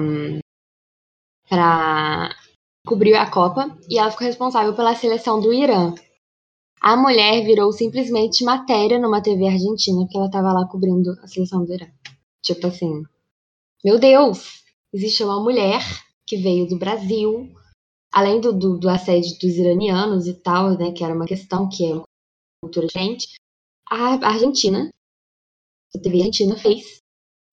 [1.48, 2.35] para
[2.87, 5.95] cobriu a Copa e ela ficou responsável pela seleção do Irã.
[6.81, 11.64] A mulher virou simplesmente matéria numa TV argentina, porque ela tava lá cobrindo a seleção
[11.64, 11.87] do Irã.
[12.42, 13.05] Tipo assim,
[13.85, 15.81] meu Deus, existe uma mulher
[16.27, 17.53] que veio do Brasil,
[18.12, 21.85] além do, do, do assédio dos iranianos e tal, né, que era uma questão que
[21.85, 22.05] é uma
[22.62, 23.29] cultura diferente,
[23.88, 24.88] a Argentina,
[25.95, 26.99] a TV Argentina fez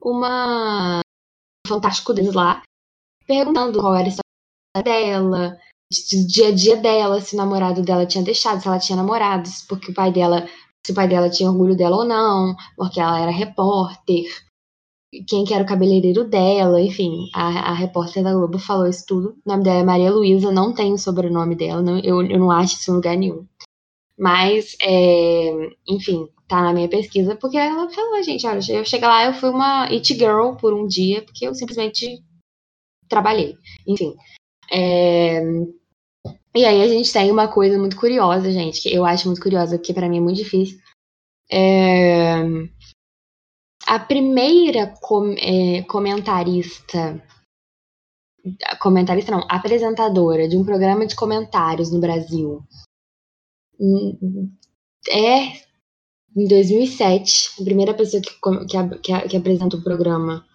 [0.02, 2.64] uma um fantástico deles lá,
[3.28, 4.29] perguntando qual era a
[4.78, 5.58] dela,
[6.12, 9.64] do dia a dia dela, se o namorado dela tinha deixado, se ela tinha namorados,
[9.68, 10.48] porque o pai dela,
[10.86, 14.26] se o pai dela tinha orgulho dela ou não, porque ela era repórter,
[15.28, 19.36] quem que era o cabeleireiro dela, enfim, a, a repórter da Globo falou isso tudo.
[19.44, 22.52] O nome dela é Maria Luísa, não tem o sobrenome dela, não, eu, eu não
[22.52, 23.46] acho isso em lugar nenhum.
[24.18, 29.26] Mas, é, enfim, tá na minha pesquisa, porque ela falou, gente, olha, eu cheguei lá,
[29.26, 32.22] eu fui uma it girl por um dia, porque eu simplesmente
[33.08, 33.56] trabalhei.
[33.88, 34.16] Enfim.
[34.72, 35.42] É,
[36.56, 39.78] e aí a gente tem uma coisa muito curiosa, gente, que eu acho muito curiosa,
[39.78, 40.80] porque para mim é muito difícil.
[41.52, 42.42] É...
[43.88, 47.24] A primeira com, é, comentarista,
[48.80, 52.64] comentarista não, apresentadora de um programa de comentários no Brasil
[55.10, 55.70] é
[56.36, 58.30] em 2007, a primeira pessoa que,
[58.68, 60.46] que, que, que apresenta o programa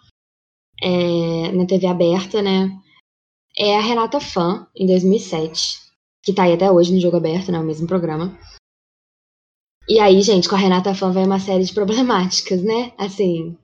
[0.81, 2.70] é, na TV aberta, né?
[3.56, 5.84] É a Renata Fã, em 2007
[6.24, 7.60] que tá aí até hoje no Jogo Aberto, né?
[7.60, 8.36] O mesmo programa.
[9.86, 12.92] E aí, gente, com a Renata Fã vem uma série de problemáticas, né?
[12.96, 13.56] Assim,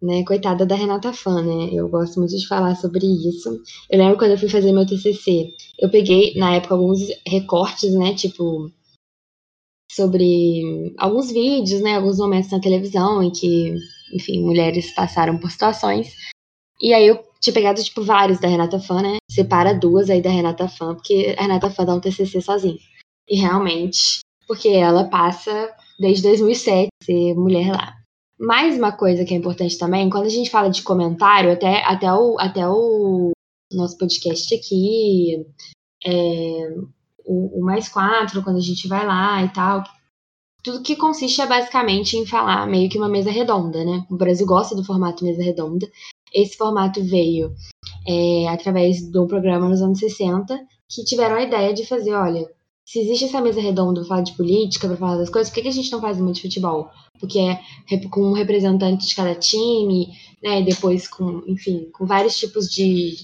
[0.00, 0.22] né?
[0.24, 1.70] Coitada da Renata Fã, né?
[1.72, 3.62] Eu gosto muito de falar sobre isso.
[3.90, 8.14] Eu lembro quando eu fui fazer meu TCC, eu peguei, na época, alguns recortes, né?
[8.14, 8.70] Tipo,
[9.90, 11.96] sobre alguns vídeos, né?
[11.96, 13.74] Alguns momentos na televisão em que,
[14.12, 16.14] enfim, mulheres passaram por situações.
[16.78, 19.16] E aí eu tinha pegado, tipo, vários da Renata Fã, né?
[19.28, 22.78] Separa duas aí da Renata Fã, porque a Renata Fã dá um TCC sozinha.
[23.28, 27.94] E realmente, porque ela passa desde 2007 ser mulher lá.
[28.38, 32.12] Mais uma coisa que é importante também, quando a gente fala de comentário, até, até,
[32.12, 33.32] o, até o
[33.72, 35.44] nosso podcast aqui,
[36.04, 36.74] é,
[37.24, 39.84] o, o Mais Quatro, quando a gente vai lá e tal,
[40.62, 44.06] tudo que consiste é basicamente em falar meio que uma mesa redonda, né?
[44.08, 45.90] O Brasil gosta do formato mesa redonda.
[46.34, 47.54] Esse formato veio
[48.06, 52.46] é, através de um programa nos anos 60 que tiveram a ideia de fazer, olha,
[52.84, 55.62] se existe essa mesa redonda para falar de política, para falar das coisas, por que,
[55.62, 56.90] que a gente não faz muito de futebol?
[57.18, 60.08] Porque é com um representante de cada time,
[60.42, 63.16] né, depois com, enfim, com vários tipos de,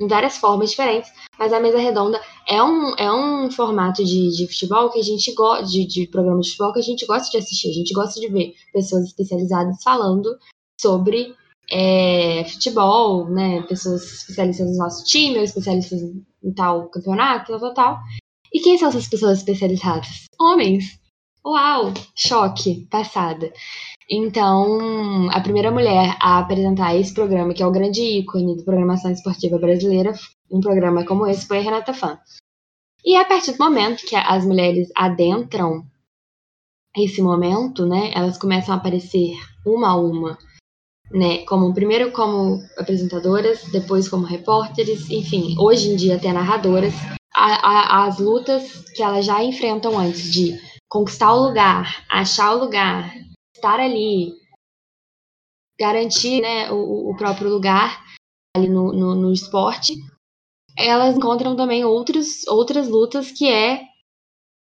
[0.00, 4.46] em várias formas diferentes, mas a mesa redonda é um, é um formato de, de
[4.46, 7.36] futebol que a gente gosta, de, de programa de futebol que a gente gosta de
[7.36, 10.36] assistir, a gente gosta de ver pessoas especializadas falando
[10.80, 11.34] sobre
[11.72, 13.62] é, futebol, né?
[13.62, 17.98] Pessoas especialistas no nosso time, ou especialistas em tal campeonato, tal, tal, tal.
[18.52, 20.24] E quem são essas pessoas especializadas?
[20.38, 21.00] Homens.
[21.44, 21.92] Uau!
[22.14, 23.50] Choque, passada.
[24.08, 29.10] Então, a primeira mulher a apresentar esse programa, que é o grande ícone da programação
[29.10, 30.12] esportiva brasileira,
[30.50, 32.18] um programa como esse, foi a Renata Fã.
[33.04, 35.84] E a partir do momento que as mulheres adentram
[36.94, 39.32] esse momento, né, elas começam a aparecer
[39.64, 40.38] uma a uma
[41.12, 41.44] né?
[41.44, 46.94] Como primeiro como apresentadoras, depois como repórteres, enfim, hoje em dia até narradoras.
[47.34, 52.58] A, a, as lutas que elas já enfrentam antes de conquistar o lugar, achar o
[52.58, 53.14] lugar,
[53.54, 54.34] estar ali,
[55.78, 58.02] garantir né, o, o próprio lugar
[58.54, 59.94] ali no, no, no esporte,
[60.76, 63.80] elas encontram também outros, outras lutas que é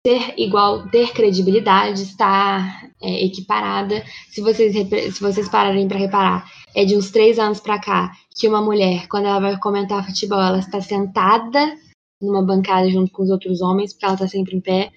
[0.07, 4.05] ter igual, ter credibilidade, estar é, equiparada.
[4.31, 8.47] Se vocês, se vocês pararem para reparar, é de uns três anos para cá que
[8.47, 11.75] uma mulher, quando ela vai comentar futebol, ela está sentada
[12.23, 14.93] numa bancada junto com os outros homens, porque ela está sempre em pé,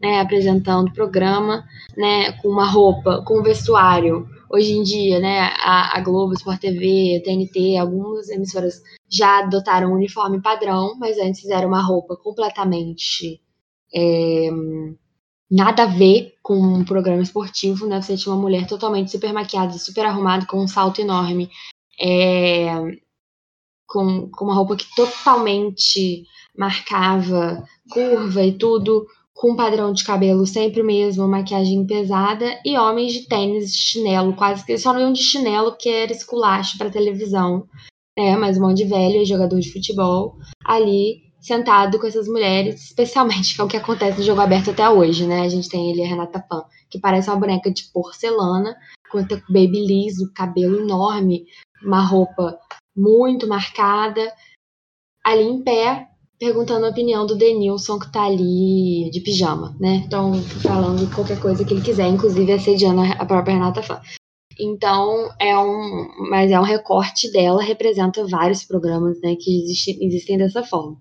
[0.00, 1.64] né, apresentando o programa,
[1.96, 4.24] né, com uma roupa, com um vestuário.
[4.48, 9.90] Hoje em dia, né, a, a Globo, Sport TV, a TNT, algumas emissoras já adotaram
[9.90, 13.42] um uniforme padrão, mas antes fizeram uma roupa completamente
[13.94, 14.50] é,
[15.50, 18.02] nada a ver com um programa esportivo, né?
[18.02, 21.48] Você tinha uma mulher totalmente super maquiada, super arrumada, com um salto enorme,
[22.00, 22.66] é,
[23.86, 26.24] com, com uma roupa que totalmente
[26.56, 32.78] marcava curva e tudo, com um padrão de cabelo sempre o mesmo, maquiagem pesada, e
[32.78, 36.78] homens de tênis, de chinelo, quase que só não iam de chinelo, que era esculacho
[36.78, 37.66] para televisão,
[38.16, 38.36] né?
[38.36, 43.60] Mas um monte de velho jogador de futebol ali sentado com essas mulheres, especialmente que
[43.60, 45.42] é o que acontece no jogo aberto até hoje, né?
[45.42, 48.74] A gente tem ele, a Renata Pan, que parece uma boneca de porcelana,
[49.10, 51.44] com o baby liso, cabelo enorme,
[51.82, 52.58] uma roupa
[52.96, 54.32] muito marcada,
[55.24, 60.02] ali em pé, perguntando a opinião do Denilson que tá ali de pijama, né?
[60.06, 64.00] Então, falando qualquer coisa que ele quiser, inclusive assediando a própria Renata Fã.
[64.58, 66.08] Então, é um.
[66.30, 70.96] Mas é um recorte dela, representa vários programas né, que existe, existem dessa forma.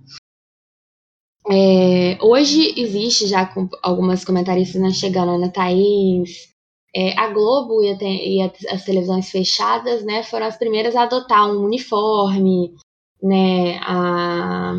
[1.51, 6.53] É, hoje existe já com algumas comentaristas né, chegando, Ana Thaís,
[6.95, 11.49] é, a Globo e, a, e, as televisões fechadas né, foram as primeiras a adotar
[11.49, 12.73] um uniforme,
[13.21, 14.73] né, a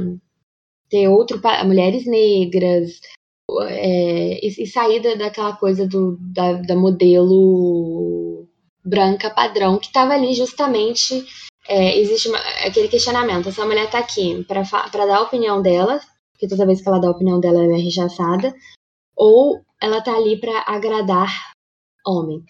[0.88, 3.00] ter outro mulheres negras
[3.68, 8.46] é, e, e sair daquela coisa do, da, da modelo
[8.84, 11.26] branca padrão que estava ali justamente
[11.66, 14.62] é, existe uma, aquele questionamento essa mulher está aqui para
[15.06, 16.00] dar a opinião dela
[16.34, 18.54] porque toda vez que ela dá a opinião dela ela é rechaçada
[19.16, 21.30] ou ela está ali para agradar
[22.06, 22.44] homens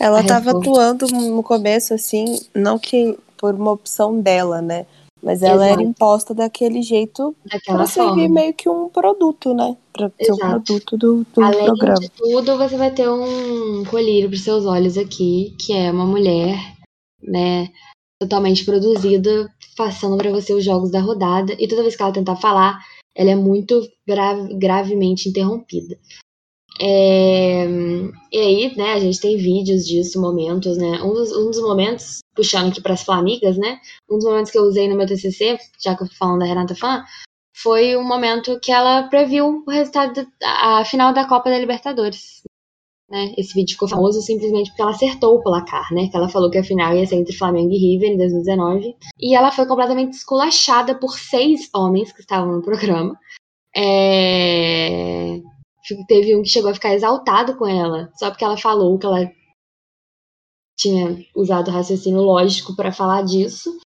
[0.00, 4.86] ela estava atuando no começo assim não que por uma opção dela né
[5.22, 5.80] mas ela Exato.
[5.80, 9.76] era imposta daquele jeito para servir meio que um produto, né?
[9.92, 12.00] Para ser o produto do, do Além programa.
[12.00, 16.58] de tudo, você vai ter um colírio para seus olhos aqui, que é uma mulher,
[17.22, 17.68] né?
[18.20, 21.54] Totalmente produzida, passando para você os jogos da rodada.
[21.56, 22.80] E toda vez que ela tentar falar,
[23.14, 23.80] ela é muito
[24.58, 25.98] gravemente interrompida.
[26.80, 27.64] É,
[28.32, 31.02] e aí, né, a gente tem vídeos disso, momentos, né?
[31.02, 33.78] Um dos, um dos momentos, puxando aqui para as flamigas, né?
[34.10, 36.46] Um dos momentos que eu usei no meu TCC, já que eu tô falando da
[36.46, 37.04] Renata Fã,
[37.54, 42.42] foi um momento que ela previu o resultado, da, a final da Copa da Libertadores.
[43.12, 43.34] Né?
[43.36, 46.08] Esse vídeo ficou famoso simplesmente porque ela acertou o placar, né?
[46.08, 48.96] Que ela falou que a final ia ser entre Flamengo e River em 2019.
[49.20, 53.14] E ela foi completamente esculachada por seis homens que estavam no programa.
[53.76, 55.40] É
[56.06, 59.30] teve um que chegou a ficar exaltado com ela, só porque ela falou que ela
[60.78, 63.78] tinha usado raciocínio lógico para falar disso.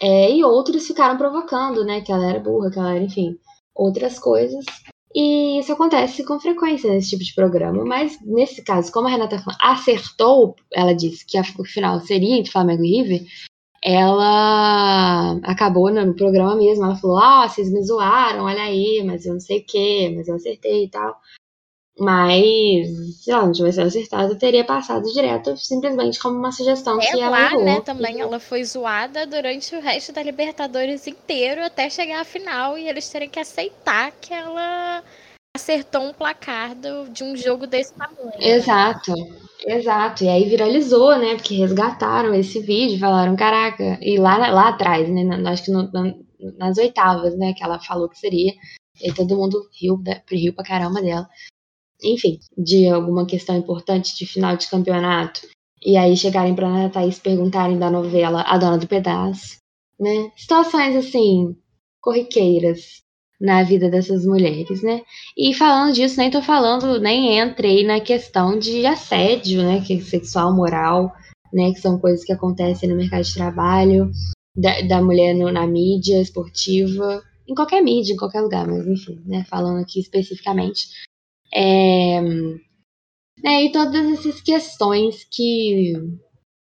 [0.00, 2.00] É, e outros ficaram provocando, né?
[2.02, 3.36] Que ela era burra, que ela era, enfim,
[3.74, 4.64] outras coisas.
[5.14, 7.84] E isso acontece com frequência nesse tipo de programa.
[7.84, 12.84] Mas nesse caso, como a Renata acertou, ela disse que o final seria entre Flamengo
[12.84, 13.26] e River,
[13.82, 16.84] ela acabou no programa mesmo.
[16.84, 20.28] Ela falou: Ah, vocês me zoaram, olha aí, mas eu não sei o que, mas
[20.28, 21.18] eu acertei e tal.
[22.00, 22.88] Mas,
[23.22, 27.28] se ela não tivesse acertado, teria passado direto, simplesmente como uma sugestão é, que ela
[27.28, 27.62] lá, errou.
[27.62, 32.78] né, também ela foi zoada durante o resto da Libertadores inteiro até chegar à final
[32.78, 35.04] e eles terem que aceitar que ela
[35.54, 38.28] acertou um placar do, de um jogo desse tamanho.
[38.28, 38.48] Né?
[38.48, 39.36] Exato, né?
[39.66, 40.24] exato.
[40.24, 45.22] E aí viralizou, né, porque resgataram esse vídeo, falaram, caraca, e lá, lá atrás, né,
[45.50, 45.90] acho que no,
[46.56, 48.54] nas oitavas, né, que ela falou que seria,
[49.02, 51.28] e todo mundo riu, riu pra caramba dela
[52.02, 55.40] enfim, de alguma questão importante de final de campeonato,
[55.84, 59.56] e aí chegarem para Ana Thaís perguntarem da novela A Dona do Pedaço,
[59.98, 60.30] né?
[60.36, 61.56] Situações assim,
[62.00, 63.02] corriqueiras
[63.40, 65.02] na vida dessas mulheres, né?
[65.36, 69.80] E falando disso, nem tô falando, nem entrei na questão de assédio, né?
[69.80, 71.10] Que é sexual, moral,
[71.52, 71.72] né?
[71.72, 74.10] Que são coisas que acontecem no mercado de trabalho,
[74.54, 79.18] da, da mulher no, na mídia esportiva, em qualquer mídia, em qualquer lugar, mas enfim,
[79.24, 79.44] né?
[79.48, 80.88] Falando aqui especificamente
[81.52, 82.20] é,
[83.42, 85.92] né, e todas essas questões que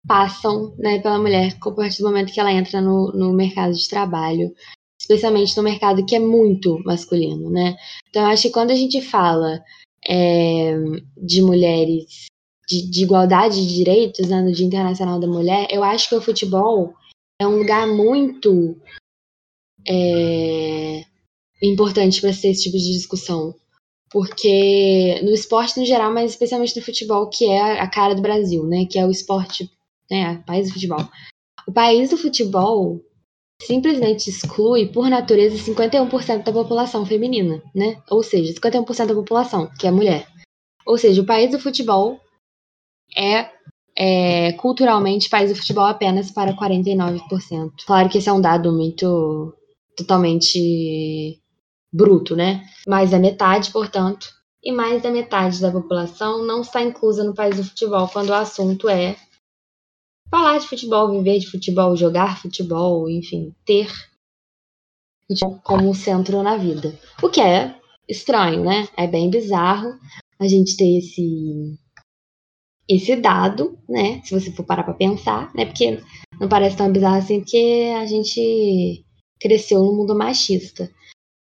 [0.08, 3.88] passam né, pela mulher a partir do momento que ela entra no, no mercado de
[3.88, 4.54] trabalho,
[5.00, 7.76] especialmente no mercado que é muito masculino, né?
[8.10, 9.64] Então, eu acho que quando a gente fala
[10.08, 10.74] é,
[11.18, 12.26] de mulheres,
[12.68, 16.22] de, de, igualdade de direitos né, no Dia Internacional da Mulher, eu acho que o
[16.22, 16.94] futebol
[17.40, 18.78] é um lugar muito
[19.88, 21.04] é,
[21.62, 23.56] importante para ter esse tipo de discussão
[24.14, 28.64] porque no esporte no geral, mas especialmente no futebol, que é a cara do Brasil,
[28.64, 28.86] né?
[28.86, 29.68] Que é o esporte,
[30.10, 30.40] né?
[30.44, 31.10] O país do futebol.
[31.68, 33.02] O país do futebol
[33.60, 38.04] simplesmente exclui, por natureza, 51% da população feminina, né?
[38.08, 40.28] Ou seja, 51% da população, que é mulher.
[40.86, 42.20] Ou seja, o país do futebol
[43.18, 43.50] é,
[43.98, 47.72] é culturalmente país do futebol apenas para 49%.
[47.88, 49.56] Claro que esse é um dado muito
[49.98, 51.42] totalmente
[51.94, 52.66] bruto, né?
[52.88, 57.58] Mais da metade, portanto, e mais da metade da população não está inclusa no país
[57.58, 59.16] do futebol quando o assunto é
[60.32, 63.88] falar de futebol, viver de futebol, jogar futebol, enfim, ter
[65.28, 66.98] futebol como centro na vida.
[67.22, 67.76] O que é
[68.10, 68.88] estranho, né?
[68.98, 70.00] É bem bizarro
[70.40, 71.78] a gente ter esse
[72.90, 74.22] esse dado, né?
[74.24, 75.66] Se você for parar para pensar, né?
[75.66, 76.02] Porque
[76.40, 79.06] não parece tão bizarro assim porque a gente
[79.40, 80.90] cresceu no mundo machista.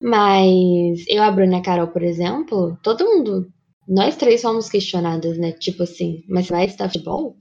[0.02, 3.52] Mas eu, a Bruna e a Carol, por exemplo, todo mundo,
[3.86, 5.52] nós três fomos questionadas, né?
[5.52, 7.36] Tipo assim, mas vai estar futebol?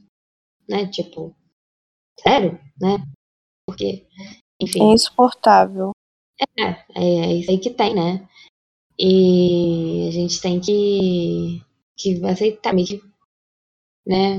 [0.69, 0.87] Né?
[0.87, 1.35] Tipo,
[2.19, 3.03] sério, né?
[3.67, 4.05] Porque,
[4.61, 4.91] enfim.
[4.91, 5.91] É insuportável.
[6.59, 8.27] É, é, é isso aí que tem, né?
[8.99, 11.63] E a gente tem que,
[11.97, 13.01] que aceitar, meio que,
[14.05, 14.37] né?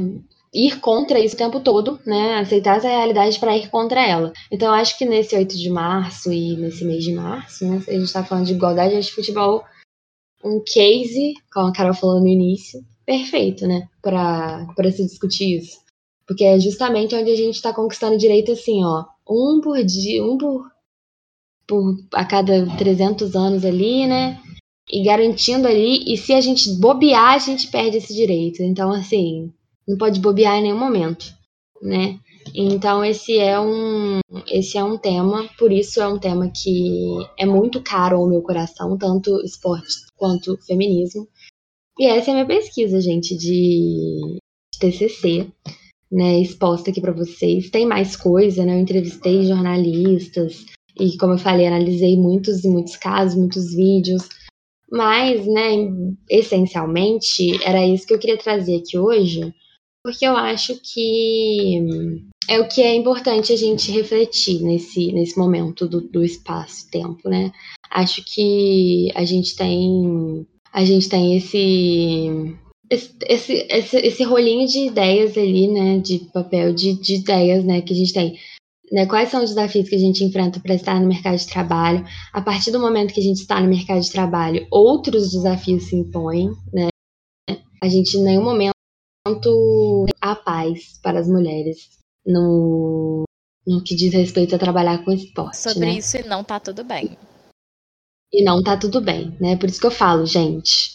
[0.55, 2.37] Ir contra isso o tempo todo, né?
[2.37, 4.33] Aceitar essa realidade para ir contra ela.
[4.51, 7.83] Então, eu acho que nesse 8 de março e nesse mês de março, né?
[7.89, 9.65] A gente tá falando de igualdade de futebol,
[10.45, 13.89] um case, como a Carol falou no início, perfeito, né?
[14.03, 15.81] Para se discutir isso.
[16.27, 19.05] Porque é justamente onde a gente está conquistando direito assim, ó.
[19.29, 20.71] Um por dia, um por,
[21.67, 24.41] por a cada 300 anos ali, né?
[24.91, 26.13] E garantindo ali.
[26.13, 28.63] E se a gente bobear, a gente perde esse direito.
[28.63, 29.53] Então, assim,
[29.87, 31.27] não pode bobear em nenhum momento,
[31.81, 32.19] né?
[32.55, 37.47] Então esse é um esse é um tema, por isso é um tema que é
[37.47, 41.29] muito caro ao meu coração, tanto esporte quanto feminismo.
[41.99, 44.39] E essa é a minha pesquisa, gente, de,
[44.73, 45.47] de TCC,
[46.11, 47.71] né, exposta aqui para vocês.
[47.71, 48.75] Tem mais coisa, né?
[48.75, 50.65] Eu entrevistei jornalistas
[50.99, 54.29] e, como eu falei, analisei muitos e muitos casos, muitos vídeos.
[54.91, 55.91] Mas, né,
[56.29, 59.55] essencialmente, era isso que eu queria trazer aqui hoje,
[60.05, 61.81] porque eu acho que
[62.49, 67.53] é o que é importante a gente refletir nesse, nesse momento do, do espaço-tempo, né?
[67.91, 72.57] Acho que a gente tem a gente tem esse
[72.91, 77.93] esse, esse, esse rolinho de ideias ali, né, de papel de, de ideias, né, que
[77.93, 78.39] a gente tem.
[78.91, 82.05] Né, quais são os desafios que a gente enfrenta para estar no mercado de trabalho?
[82.35, 85.97] A partir do momento que a gente está no mercado de trabalho, outros desafios se
[85.97, 86.89] impõem, né?
[87.83, 88.73] A gente em nenhum momento
[90.21, 93.25] a paz para as mulheres no,
[93.67, 95.59] no que diz respeito a trabalhar com esporte.
[95.59, 95.99] Sobre né?
[95.99, 97.17] isso e não tá tudo bem.
[98.33, 99.57] E não tá tudo bem, né?
[99.57, 100.95] Por isso que eu falo, gente.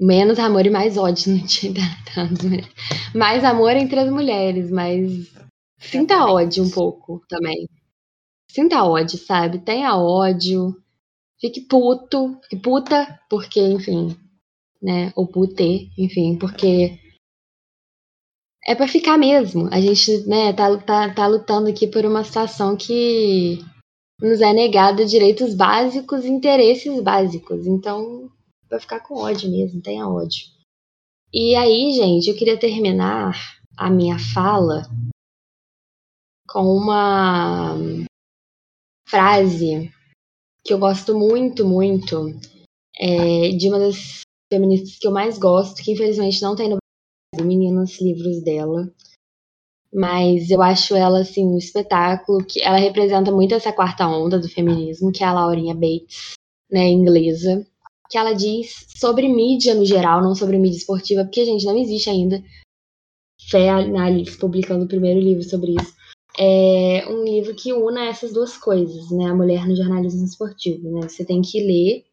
[0.00, 2.68] Menos amor e mais ódio no dia das mulheres.
[3.14, 5.32] Mais amor entre as mulheres, mas
[5.78, 7.68] sinta ódio um pouco também.
[8.50, 9.58] Sinta ódio, sabe?
[9.58, 10.74] Tenha ódio.
[11.40, 14.16] Fique puto, fique puta, porque, enfim,
[14.82, 15.12] né?
[15.14, 16.98] Ou pute, enfim, porque
[18.68, 19.66] é para ficar mesmo.
[19.72, 23.64] A gente, né, tá, tá, tá lutando aqui por uma situação que
[24.20, 27.66] nos é negada direitos básicos e interesses básicos.
[27.66, 28.30] Então,
[28.68, 30.44] vai ficar com ódio mesmo, tenha ódio.
[31.32, 33.34] E aí, gente, eu queria terminar
[33.74, 34.82] a minha fala
[36.46, 37.74] com uma
[39.08, 39.90] frase
[40.62, 42.38] que eu gosto muito, muito,
[42.98, 44.20] é, de uma das
[44.52, 46.76] feministas que eu mais gosto, que infelizmente não tem no
[47.34, 48.92] Meninos Livros dela.
[49.92, 54.48] Mas eu acho ela, assim, um espetáculo, que ela representa muito essa quarta onda do
[54.48, 56.34] feminismo, que é a Laurinha Bates,
[56.70, 57.66] né, inglesa
[58.08, 62.08] que ela diz sobre mídia no geral, não sobre mídia esportiva, porque, gente, não existe
[62.08, 62.42] ainda.
[63.50, 65.94] Fé Alice publicando o primeiro livro sobre isso.
[66.38, 69.26] É um livro que una essas duas coisas, né?
[69.26, 71.08] A mulher no jornalismo esportivo, né?
[71.08, 72.04] Você tem que ler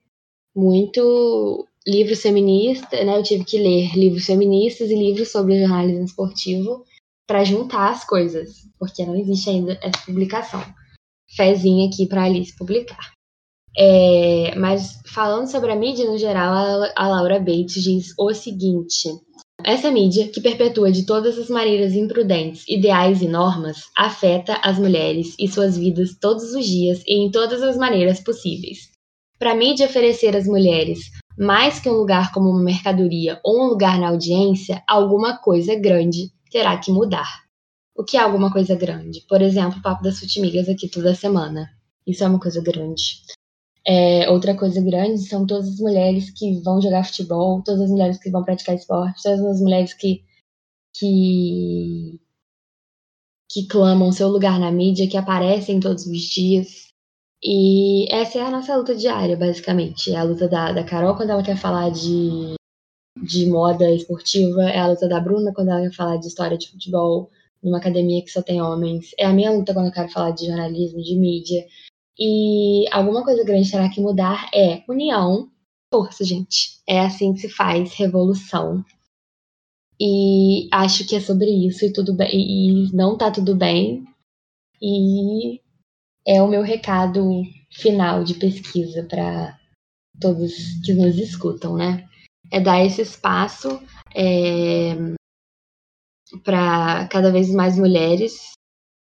[0.55, 3.17] muito livros feministas, né?
[3.17, 6.83] Eu tive que ler livros feministas e livros sobre jornalismo esportivo
[7.27, 10.63] para juntar as coisas, porque não existe ainda essa publicação.
[11.35, 13.13] Fezinha aqui para Alice publicar.
[13.77, 19.09] É, mas falando sobre a mídia no geral, a Laura Bates diz o seguinte:
[19.63, 25.35] essa mídia, que perpetua de todas as maneiras imprudentes ideais e normas, afeta as mulheres
[25.39, 28.89] e suas vidas todos os dias e em todas as maneiras possíveis.
[29.39, 30.99] Para a mídia oferecer às mulheres
[31.37, 36.31] mais que um lugar como uma mercadoria ou um lugar na audiência, alguma coisa grande
[36.49, 37.43] terá que mudar.
[37.95, 39.21] O que é alguma coisa grande?
[39.27, 41.69] Por exemplo, o Papo das Futimigas aqui toda semana.
[42.05, 43.21] Isso é uma coisa grande.
[43.87, 48.17] É, outra coisa grande são todas as mulheres que vão jogar futebol, todas as mulheres
[48.17, 50.23] que vão praticar esporte, todas as mulheres que,
[50.95, 52.19] que,
[53.51, 56.87] que clamam seu lugar na mídia, que aparecem todos os dias.
[57.47, 60.11] E essa é a nossa luta diária, basicamente.
[60.11, 62.55] É a luta da, da Carol quando ela quer falar de,
[63.21, 66.71] de moda esportiva, é a luta da Bruna quando ela quer falar de história de
[66.71, 67.29] futebol
[67.61, 70.45] numa academia que só tem homens, é a minha luta quando eu quero falar de
[70.45, 71.65] jornalismo, de mídia,
[72.17, 75.51] e alguma coisa grande terá que mudar é união,
[75.93, 76.79] força, gente.
[76.87, 78.83] É assim que se faz revolução.
[79.99, 82.29] E acho que é sobre isso e tudo bem.
[82.31, 84.05] E não tá tudo bem.
[84.81, 85.61] E
[86.27, 89.57] é o meu recado final de pesquisa para
[90.19, 90.53] todos
[90.83, 92.07] que nos escutam, né?
[92.51, 93.81] É dar esse espaço
[94.15, 94.95] é,
[96.43, 98.51] para cada vez mais mulheres.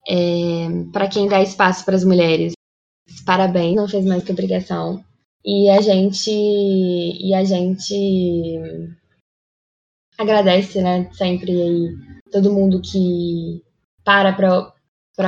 [0.08, 2.54] É, para quem dá espaço para as mulheres,
[3.26, 5.04] parabéns, não fez mais que obrigação.
[5.46, 8.60] E a gente e a gente
[10.18, 11.90] agradece, né, sempre aí
[12.32, 13.62] todo mundo que
[14.04, 14.73] para para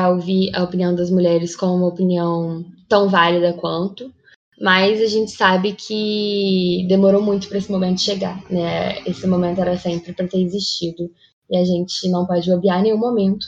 [0.10, 4.14] ouvir a opinião das mulheres como uma opinião tão válida quanto,
[4.60, 9.00] mas a gente sabe que demorou muito para esse momento chegar, né?
[9.06, 11.12] Esse momento era sempre para ter existido
[11.50, 13.46] e a gente não pode obviar nenhum momento,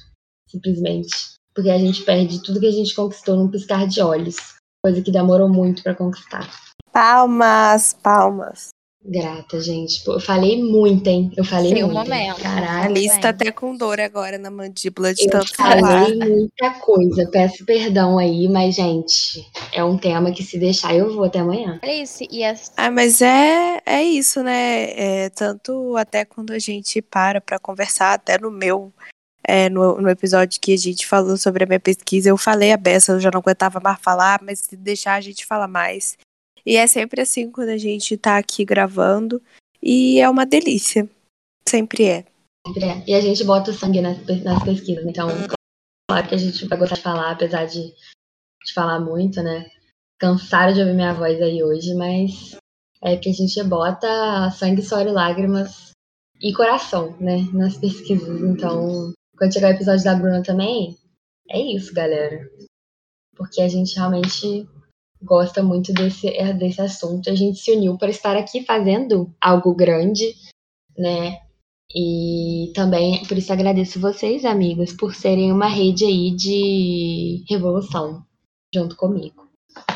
[0.47, 1.09] simplesmente,
[1.55, 4.35] porque a gente perde tudo que a gente conquistou num piscar de olhos,
[4.83, 6.49] coisa que demorou muito para conquistar.
[6.91, 8.69] Palmas, palmas.
[9.09, 10.03] Grata, gente.
[10.03, 11.31] Pô, eu falei muito, hein?
[11.37, 12.11] Eu falei Sim, um muito.
[12.11, 12.27] hein?
[12.27, 12.41] momento.
[12.41, 12.67] Caralho.
[12.67, 13.21] A Alice bem.
[13.21, 15.81] tá até com dor agora na mandíbula de Eu tanto falar.
[15.81, 17.29] falei muita coisa.
[17.31, 21.79] Peço perdão aí, mas, gente, é um tema que se deixar eu vou até amanhã.
[21.81, 22.71] Alice, e as...
[22.75, 24.91] Ah, mas é, é isso, né?
[24.91, 28.91] É, tanto até quando a gente para pra conversar, até no meu,
[29.47, 32.77] é, no, no episódio que a gente falou sobre a minha pesquisa, eu falei a
[32.77, 36.17] beça, eu já não aguentava mais falar, mas se deixar a gente fala mais.
[36.67, 39.41] E é sempre assim quando a gente tá aqui gravando,
[39.81, 41.09] e é uma delícia.
[41.65, 42.25] Sempre é.
[42.67, 43.03] Sempre é.
[43.07, 45.05] E a gente bota o sangue nas, nas pesquisas.
[45.05, 45.29] Então,
[46.09, 47.93] claro que a gente vai gostar de falar, apesar de,
[48.65, 49.71] de falar muito, né?
[50.19, 52.57] Cansaram de ouvir minha voz aí hoje, mas
[53.01, 55.91] é que a gente bota sangue, suor e lágrimas
[56.41, 57.47] e coração, né?
[57.53, 58.41] Nas pesquisas.
[58.41, 60.97] Então, quando chegar o episódio da Bruna também,
[61.49, 62.45] é isso, galera.
[63.37, 64.67] Porque a gente realmente
[65.21, 67.29] gosta muito desse, é, desse assunto.
[67.29, 70.35] A gente se uniu para estar aqui fazendo algo grande,
[70.97, 71.39] né?
[71.95, 78.23] E também por isso agradeço vocês, amigos, por serem uma rede aí de revolução
[78.73, 79.47] junto comigo,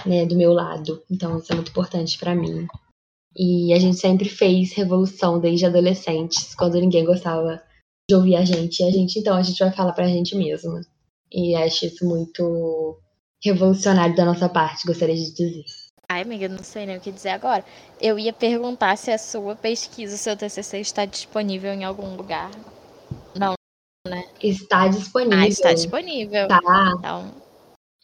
[0.06, 1.04] né, do meu lado.
[1.12, 2.66] Então isso é muito importante para mim.
[3.36, 7.62] E a gente sempre fez revolução desde adolescentes, quando ninguém gostava
[8.10, 8.82] de ouvir a gente.
[8.82, 10.82] E a gente, então, a gente vai falar pra gente mesma.
[11.32, 13.00] E acho isso muito
[13.44, 15.64] revolucionário da nossa parte, gostaria de dizer.
[16.10, 17.64] Ai, amiga, não sei nem o que dizer agora.
[18.00, 22.52] Eu ia perguntar se a sua pesquisa, o seu TCC está disponível em algum lugar.
[24.42, 25.40] Está disponível.
[25.40, 26.48] Ah, está disponível.
[26.48, 26.60] Tá.
[26.98, 27.32] Então,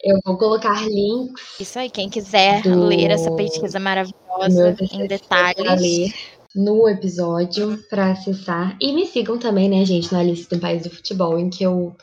[0.00, 1.90] Eu vou colocar links isso aí.
[1.90, 6.14] Quem quiser Do- ler essa pesquisa maravilhosa em detalhes, ler
[6.54, 8.76] no episódio para acessar.
[8.80, 11.96] E me sigam também, né, gente, na lista do País do Futebol, em que eu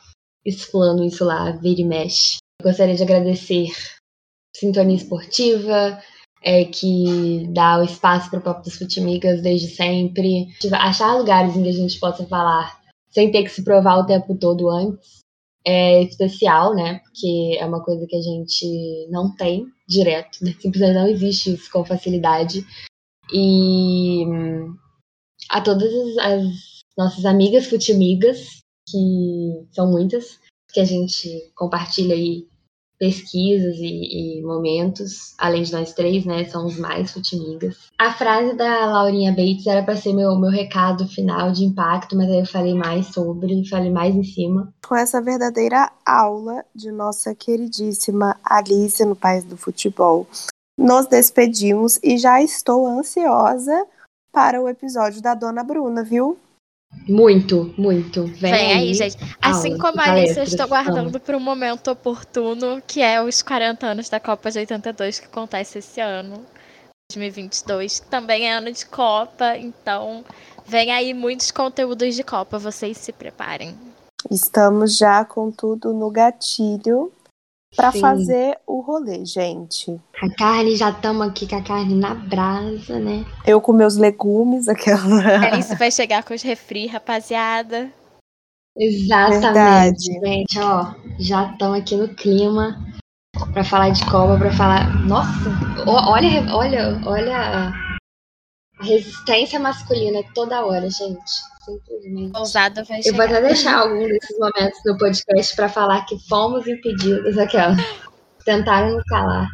[0.45, 2.37] explano isso lá, vira e mexe.
[2.61, 3.69] Gostaria de agradecer
[4.55, 6.01] Sintonia Esportiva,
[6.41, 10.47] é, que dá o espaço para o Papo das Futimigas desde sempre.
[10.73, 12.79] Achar lugares em que a gente possa falar
[13.09, 15.25] sem ter que se provar o tempo todo antes
[15.65, 16.99] é especial, né?
[16.99, 20.53] Porque é uma coisa que a gente não tem direto, né?
[20.59, 22.63] Simplesmente não existe isso com facilidade.
[23.33, 24.75] E hum,
[25.49, 26.45] a todas as, as
[26.95, 30.39] nossas amigas futimigas, que são muitas,
[30.75, 32.49] que a gente compartilha aí
[32.99, 36.43] pesquisas e, e momentos, além de nós três, né?
[36.45, 37.89] Somos mais futimigas.
[37.97, 42.29] A frase da Laurinha Bates era para ser meu, meu recado final de impacto, mas
[42.29, 44.73] aí eu falei mais sobre, falei mais em cima.
[44.85, 50.27] Com essa verdadeira aula de nossa queridíssima Alice no País do Futebol,
[50.77, 53.87] nos despedimos e já estou ansiosa
[54.29, 56.37] para o episódio da Dona Bruna, viu?
[57.07, 58.25] Muito, muito.
[58.25, 59.17] Vem, vem aí, gente.
[59.41, 63.41] Assim aula, como a Alice, eu estou guardando para um momento oportuno, que é os
[63.41, 66.43] 40 anos da Copa de 82, que acontece esse ano,
[67.11, 67.99] 2022.
[67.99, 70.23] que Também é ano de Copa, então
[70.65, 73.75] vem aí muitos conteúdos de Copa, vocês se preparem.
[74.31, 77.11] Estamos já com tudo no gatilho
[77.75, 79.99] para fazer o rolê, gente.
[80.21, 83.25] A carne, já estamos aqui com a carne na brasa, né?
[83.45, 85.21] Eu com meus legumes, aquela.
[85.21, 87.91] A Alice vai chegar com os refri, rapaziada.
[88.77, 90.19] Exatamente, Verdade.
[90.25, 90.93] gente, ó.
[91.19, 92.77] Já estamos aqui no clima
[93.53, 95.05] para falar de Copa, para falar.
[95.05, 95.29] Nossa,
[95.87, 101.54] olha, olha, olha a resistência masculina toda hora, gente.
[101.65, 102.37] Simplesmente.
[102.37, 103.37] Ousada vai Eu vou chegar.
[103.39, 107.75] até deixar algum desses momentos no podcast para falar que fomos impedidos, aquela.
[108.45, 109.47] Tentaram nos calar.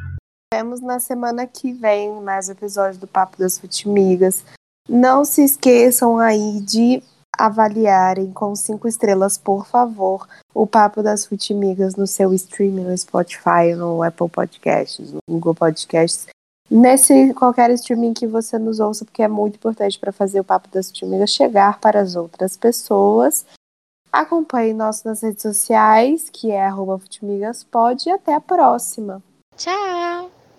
[0.54, 4.44] Vemos na semana que vem mais episódio do Papo das Futimigas.
[4.90, 7.02] Não se esqueçam aí de
[7.38, 13.74] avaliarem com cinco estrelas, por favor, o Papo das Futimigas no seu streaming, no Spotify,
[13.76, 16.28] no Apple Podcasts, no Google Podcasts.
[16.74, 20.70] Nesse qualquer streaming que você nos ouça, porque é muito importante para fazer o Papo
[20.70, 23.46] das Futimigas chegar para as outras pessoas.
[24.10, 29.22] Acompanhe nós nas redes sociais, que é arroba futimigaspod, e até a próxima.
[29.58, 30.32] Tchau!